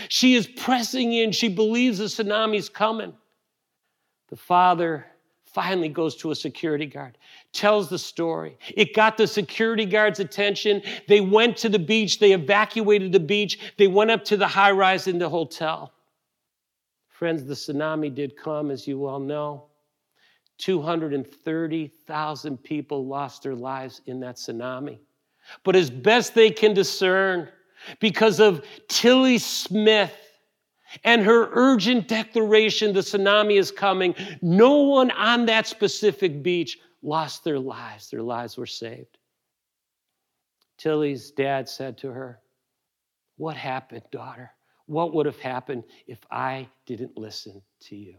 She 0.08 0.34
is 0.34 0.46
pressing 0.46 1.12
in. 1.12 1.32
She 1.32 1.48
believes 1.48 1.98
the 1.98 2.04
tsunami's 2.04 2.68
coming. 2.68 3.14
The 4.28 4.36
father 4.36 5.06
finally 5.56 5.88
goes 5.88 6.16
to 6.16 6.32
a 6.32 6.34
security 6.34 6.84
guard, 6.84 7.16
tells 7.52 7.88
the 7.88 7.98
story. 7.98 8.58
It 8.76 8.94
got 8.94 9.16
the 9.16 9.26
security 9.26 9.86
guard's 9.86 10.20
attention. 10.20 10.82
They 11.08 11.22
went 11.22 11.56
to 11.58 11.70
the 11.70 11.78
beach, 11.78 12.18
they 12.18 12.32
evacuated 12.32 13.10
the 13.10 13.20
beach, 13.20 13.58
they 13.78 13.86
went 13.86 14.10
up 14.10 14.22
to 14.26 14.36
the 14.36 14.46
high 14.46 14.72
rise 14.72 15.06
in 15.06 15.18
the 15.18 15.30
hotel. 15.30 15.94
Friends, 17.08 17.44
the 17.44 17.54
tsunami 17.54 18.14
did 18.14 18.36
come, 18.36 18.70
as 18.70 18.86
you 18.86 18.98
well 18.98 19.18
know. 19.18 19.68
230,000 20.58 22.62
people 22.62 23.06
lost 23.06 23.42
their 23.42 23.54
lives 23.54 24.00
in 24.06 24.20
that 24.20 24.36
tsunami. 24.36 24.98
But 25.64 25.76
as 25.76 25.90
best 25.90 26.34
they 26.34 26.50
can 26.50 26.74
discern, 26.74 27.48
because 28.00 28.40
of 28.40 28.64
Tilly 28.88 29.38
Smith 29.38 30.14
and 31.04 31.22
her 31.22 31.48
urgent 31.52 32.08
declaration, 32.08 32.92
the 32.92 33.00
tsunami 33.00 33.58
is 33.58 33.70
coming, 33.70 34.14
no 34.40 34.82
one 34.82 35.10
on 35.12 35.46
that 35.46 35.66
specific 35.66 36.42
beach 36.42 36.78
lost 37.02 37.44
their 37.44 37.58
lives. 37.58 38.10
Their 38.10 38.22
lives 38.22 38.56
were 38.56 38.66
saved. 38.66 39.18
Tilly's 40.78 41.30
dad 41.30 41.68
said 41.68 41.98
to 41.98 42.10
her, 42.10 42.40
What 43.36 43.56
happened, 43.56 44.02
daughter? 44.10 44.52
What 44.86 45.14
would 45.14 45.26
have 45.26 45.40
happened 45.40 45.84
if 46.06 46.20
I 46.30 46.68
didn't 46.86 47.16
listen 47.16 47.62
to 47.82 47.96
you? 47.96 48.16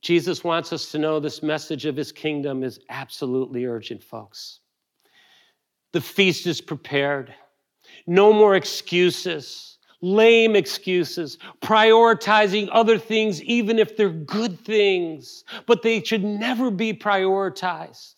Jesus 0.00 0.44
wants 0.44 0.72
us 0.72 0.90
to 0.92 0.98
know 0.98 1.18
this 1.18 1.42
message 1.42 1.84
of 1.84 1.96
his 1.96 2.12
kingdom 2.12 2.62
is 2.62 2.80
absolutely 2.88 3.66
urgent, 3.66 4.02
folks. 4.02 4.60
The 5.92 6.00
feast 6.00 6.46
is 6.46 6.60
prepared. 6.60 7.34
No 8.06 8.32
more 8.32 8.54
excuses, 8.54 9.78
lame 10.00 10.54
excuses, 10.54 11.38
prioritizing 11.60 12.68
other 12.70 12.98
things, 12.98 13.42
even 13.42 13.78
if 13.78 13.96
they're 13.96 14.10
good 14.10 14.60
things, 14.60 15.44
but 15.66 15.82
they 15.82 16.02
should 16.02 16.24
never 16.24 16.70
be 16.70 16.92
prioritized. 16.92 18.14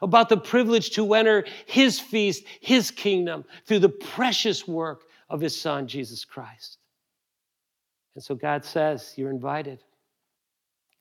About 0.00 0.30
the 0.30 0.36
privilege 0.36 0.90
to 0.92 1.12
enter 1.12 1.44
his 1.66 2.00
feast, 2.00 2.44
his 2.60 2.90
kingdom, 2.90 3.44
through 3.66 3.80
the 3.80 3.88
precious 3.88 4.66
work 4.66 5.04
of 5.28 5.40
his 5.40 5.58
son, 5.58 5.86
Jesus 5.86 6.24
Christ. 6.24 6.78
And 8.14 8.24
so 8.24 8.34
God 8.34 8.64
says, 8.64 9.12
You're 9.16 9.30
invited. 9.30 9.82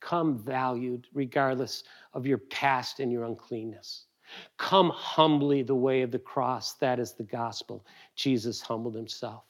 Come 0.04 0.38
valued, 0.38 1.08
regardless 1.14 1.84
of 2.14 2.28
your 2.28 2.38
past 2.38 3.00
and 3.00 3.12
your 3.12 3.24
uncleanness. 3.24 4.06
Come 4.58 4.90
humbly 4.90 5.64
the 5.64 5.76
way 5.76 6.02
of 6.02 6.12
the 6.12 6.20
cross. 6.20 6.74
That 6.74 7.00
is 7.00 7.14
the 7.14 7.24
gospel. 7.24 7.86
Jesus 8.16 8.62
humbled 8.62 8.96
himself. 8.96 9.44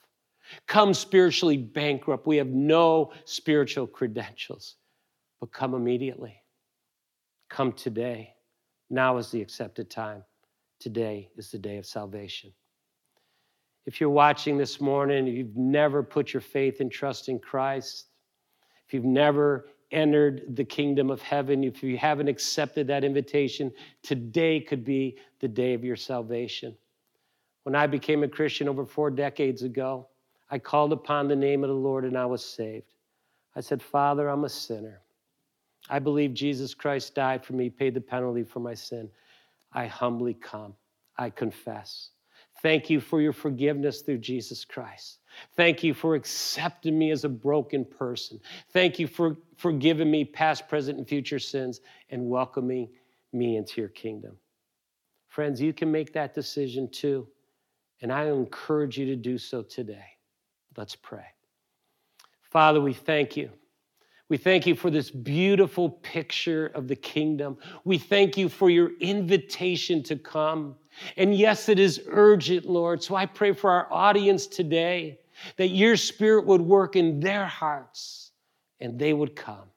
Come 0.67 0.93
spiritually 0.93 1.57
bankrupt. 1.57 2.27
We 2.27 2.37
have 2.37 2.49
no 2.49 3.13
spiritual 3.25 3.87
credentials, 3.87 4.75
but 5.39 5.51
come 5.51 5.73
immediately. 5.73 6.35
Come 7.49 7.71
today. 7.71 8.33
Now 8.89 9.17
is 9.17 9.31
the 9.31 9.41
accepted 9.41 9.89
time. 9.89 10.23
Today 10.79 11.29
is 11.35 11.49
the 11.49 11.57
day 11.57 11.77
of 11.77 11.85
salvation. 11.85 12.51
If 13.85 13.99
you're 13.99 14.09
watching 14.09 14.57
this 14.57 14.79
morning, 14.79 15.27
if 15.27 15.33
you've 15.33 15.57
never 15.57 16.03
put 16.03 16.33
your 16.33 16.41
faith 16.41 16.79
and 16.79 16.91
trust 16.91 17.27
in 17.27 17.39
Christ, 17.39 18.07
if 18.85 18.93
you've 18.93 19.03
never 19.03 19.69
entered 19.93 20.55
the 20.55 20.63
kingdom 20.63 21.09
of 21.09 21.21
heaven, 21.21 21.63
if 21.63 21.83
you 21.83 21.97
haven't 21.97 22.27
accepted 22.27 22.87
that 22.87 23.03
invitation, 23.03 23.71
today 24.01 24.59
could 24.59 24.83
be 24.83 25.17
the 25.39 25.47
day 25.47 25.73
of 25.73 25.83
your 25.83 25.95
salvation. 25.95 26.75
When 27.63 27.75
I 27.75 27.87
became 27.87 28.23
a 28.23 28.27
Christian 28.27 28.67
over 28.67 28.85
four 28.85 29.09
decades 29.09 29.63
ago, 29.63 30.07
I 30.49 30.59
called 30.59 30.91
upon 30.91 31.27
the 31.27 31.35
name 31.35 31.63
of 31.63 31.69
the 31.69 31.75
Lord 31.75 32.03
and 32.05 32.17
I 32.17 32.25
was 32.25 32.43
saved. 32.43 32.93
I 33.55 33.61
said, 33.61 33.81
Father, 33.81 34.27
I'm 34.27 34.43
a 34.43 34.49
sinner. 34.49 34.99
I 35.89 35.99
believe 35.99 36.33
Jesus 36.33 36.73
Christ 36.73 37.15
died 37.15 37.45
for 37.45 37.53
me, 37.53 37.69
paid 37.69 37.93
the 37.93 38.01
penalty 38.01 38.43
for 38.43 38.59
my 38.59 38.73
sin. 38.73 39.09
I 39.73 39.85
humbly 39.87 40.33
come. 40.33 40.75
I 41.17 41.29
confess. 41.29 42.09
Thank 42.61 42.89
you 42.89 42.99
for 42.99 43.21
your 43.21 43.33
forgiveness 43.33 44.01
through 44.01 44.19
Jesus 44.19 44.65
Christ. 44.65 45.19
Thank 45.55 45.83
you 45.83 45.93
for 45.93 46.15
accepting 46.15 46.97
me 46.97 47.11
as 47.11 47.23
a 47.23 47.29
broken 47.29 47.85
person. 47.85 48.39
Thank 48.71 48.99
you 48.99 49.07
for 49.07 49.37
forgiving 49.57 50.11
me 50.11 50.25
past, 50.25 50.67
present, 50.67 50.97
and 50.97 51.07
future 51.07 51.39
sins 51.39 51.81
and 52.09 52.29
welcoming 52.29 52.89
me 53.31 53.57
into 53.57 53.81
your 53.81 53.89
kingdom. 53.89 54.37
Friends, 55.27 55.61
you 55.61 55.73
can 55.73 55.91
make 55.91 56.13
that 56.13 56.33
decision 56.33 56.89
too. 56.91 57.27
And 58.01 58.11
I 58.11 58.25
encourage 58.25 58.97
you 58.97 59.05
to 59.07 59.15
do 59.15 59.37
so 59.37 59.63
today. 59.63 60.05
Let's 60.77 60.95
pray. 60.95 61.25
Father, 62.51 62.81
we 62.81 62.93
thank 62.93 63.37
you 63.37 63.49
We 64.29 64.37
thank 64.37 64.65
you 64.65 64.75
for 64.75 64.89
this 64.89 65.11
beautiful 65.11 65.89
picture 65.89 66.67
of 66.67 66.87
the 66.87 66.95
kingdom. 66.95 67.57
We 67.83 67.97
thank 67.99 68.37
you 68.37 68.49
for 68.49 68.69
your 68.69 68.91
invitation 68.99 70.01
to 70.03 70.15
come. 70.15 70.75
And 71.17 71.35
yes, 71.35 71.69
it 71.69 71.77
is 71.79 72.01
urgent, 72.07 72.65
Lord. 72.65 73.03
So 73.03 73.15
I 73.15 73.25
pray 73.27 73.53
for 73.53 73.69
our 73.69 73.91
audience 73.91 74.47
today 74.47 75.19
that 75.57 75.69
your 75.69 75.95
spirit 75.97 76.45
would 76.45 76.61
work 76.61 76.95
in 76.95 77.19
their 77.19 77.45
hearts 77.45 78.31
and 78.79 78.99
they 78.99 79.13
would 79.13 79.35
come. 79.35 79.69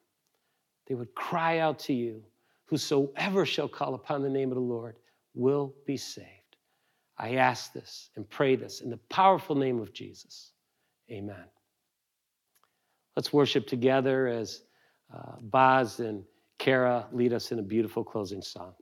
They 0.87 0.95
would 0.95 1.15
cry 1.15 1.59
out 1.59 1.79
to 1.81 1.93
you. 1.93 2.23
Whosoever 2.67 3.47
shall 3.47 3.69
call 3.69 3.95
upon 3.95 4.23
the 4.23 4.29
name 4.29 4.51
of 4.51 4.57
the 4.57 4.61
Lord 4.61 4.97
will 5.35 5.75
be 5.87 5.97
saved. 5.97 6.27
I 7.19 7.37
ask 7.37 7.73
this 7.73 8.11
and 8.17 8.29
pray 8.29 8.57
this 8.57 8.81
in 8.81 8.91
the 8.91 8.99
powerful 9.09 9.55
name 9.55 9.81
of 9.81 9.93
Jesus. 9.93 10.53
Amen. 11.11 11.45
Let's 13.15 13.33
worship 13.33 13.67
together 13.67 14.27
as 14.27 14.63
uh, 15.15 15.37
Boz 15.41 16.01
and 16.01 16.25
Kara 16.59 17.07
lead 17.13 17.33
us 17.33 17.53
in 17.53 17.59
a 17.59 17.63
beautiful 17.63 18.05
closing 18.05 18.43
song. 18.43 18.75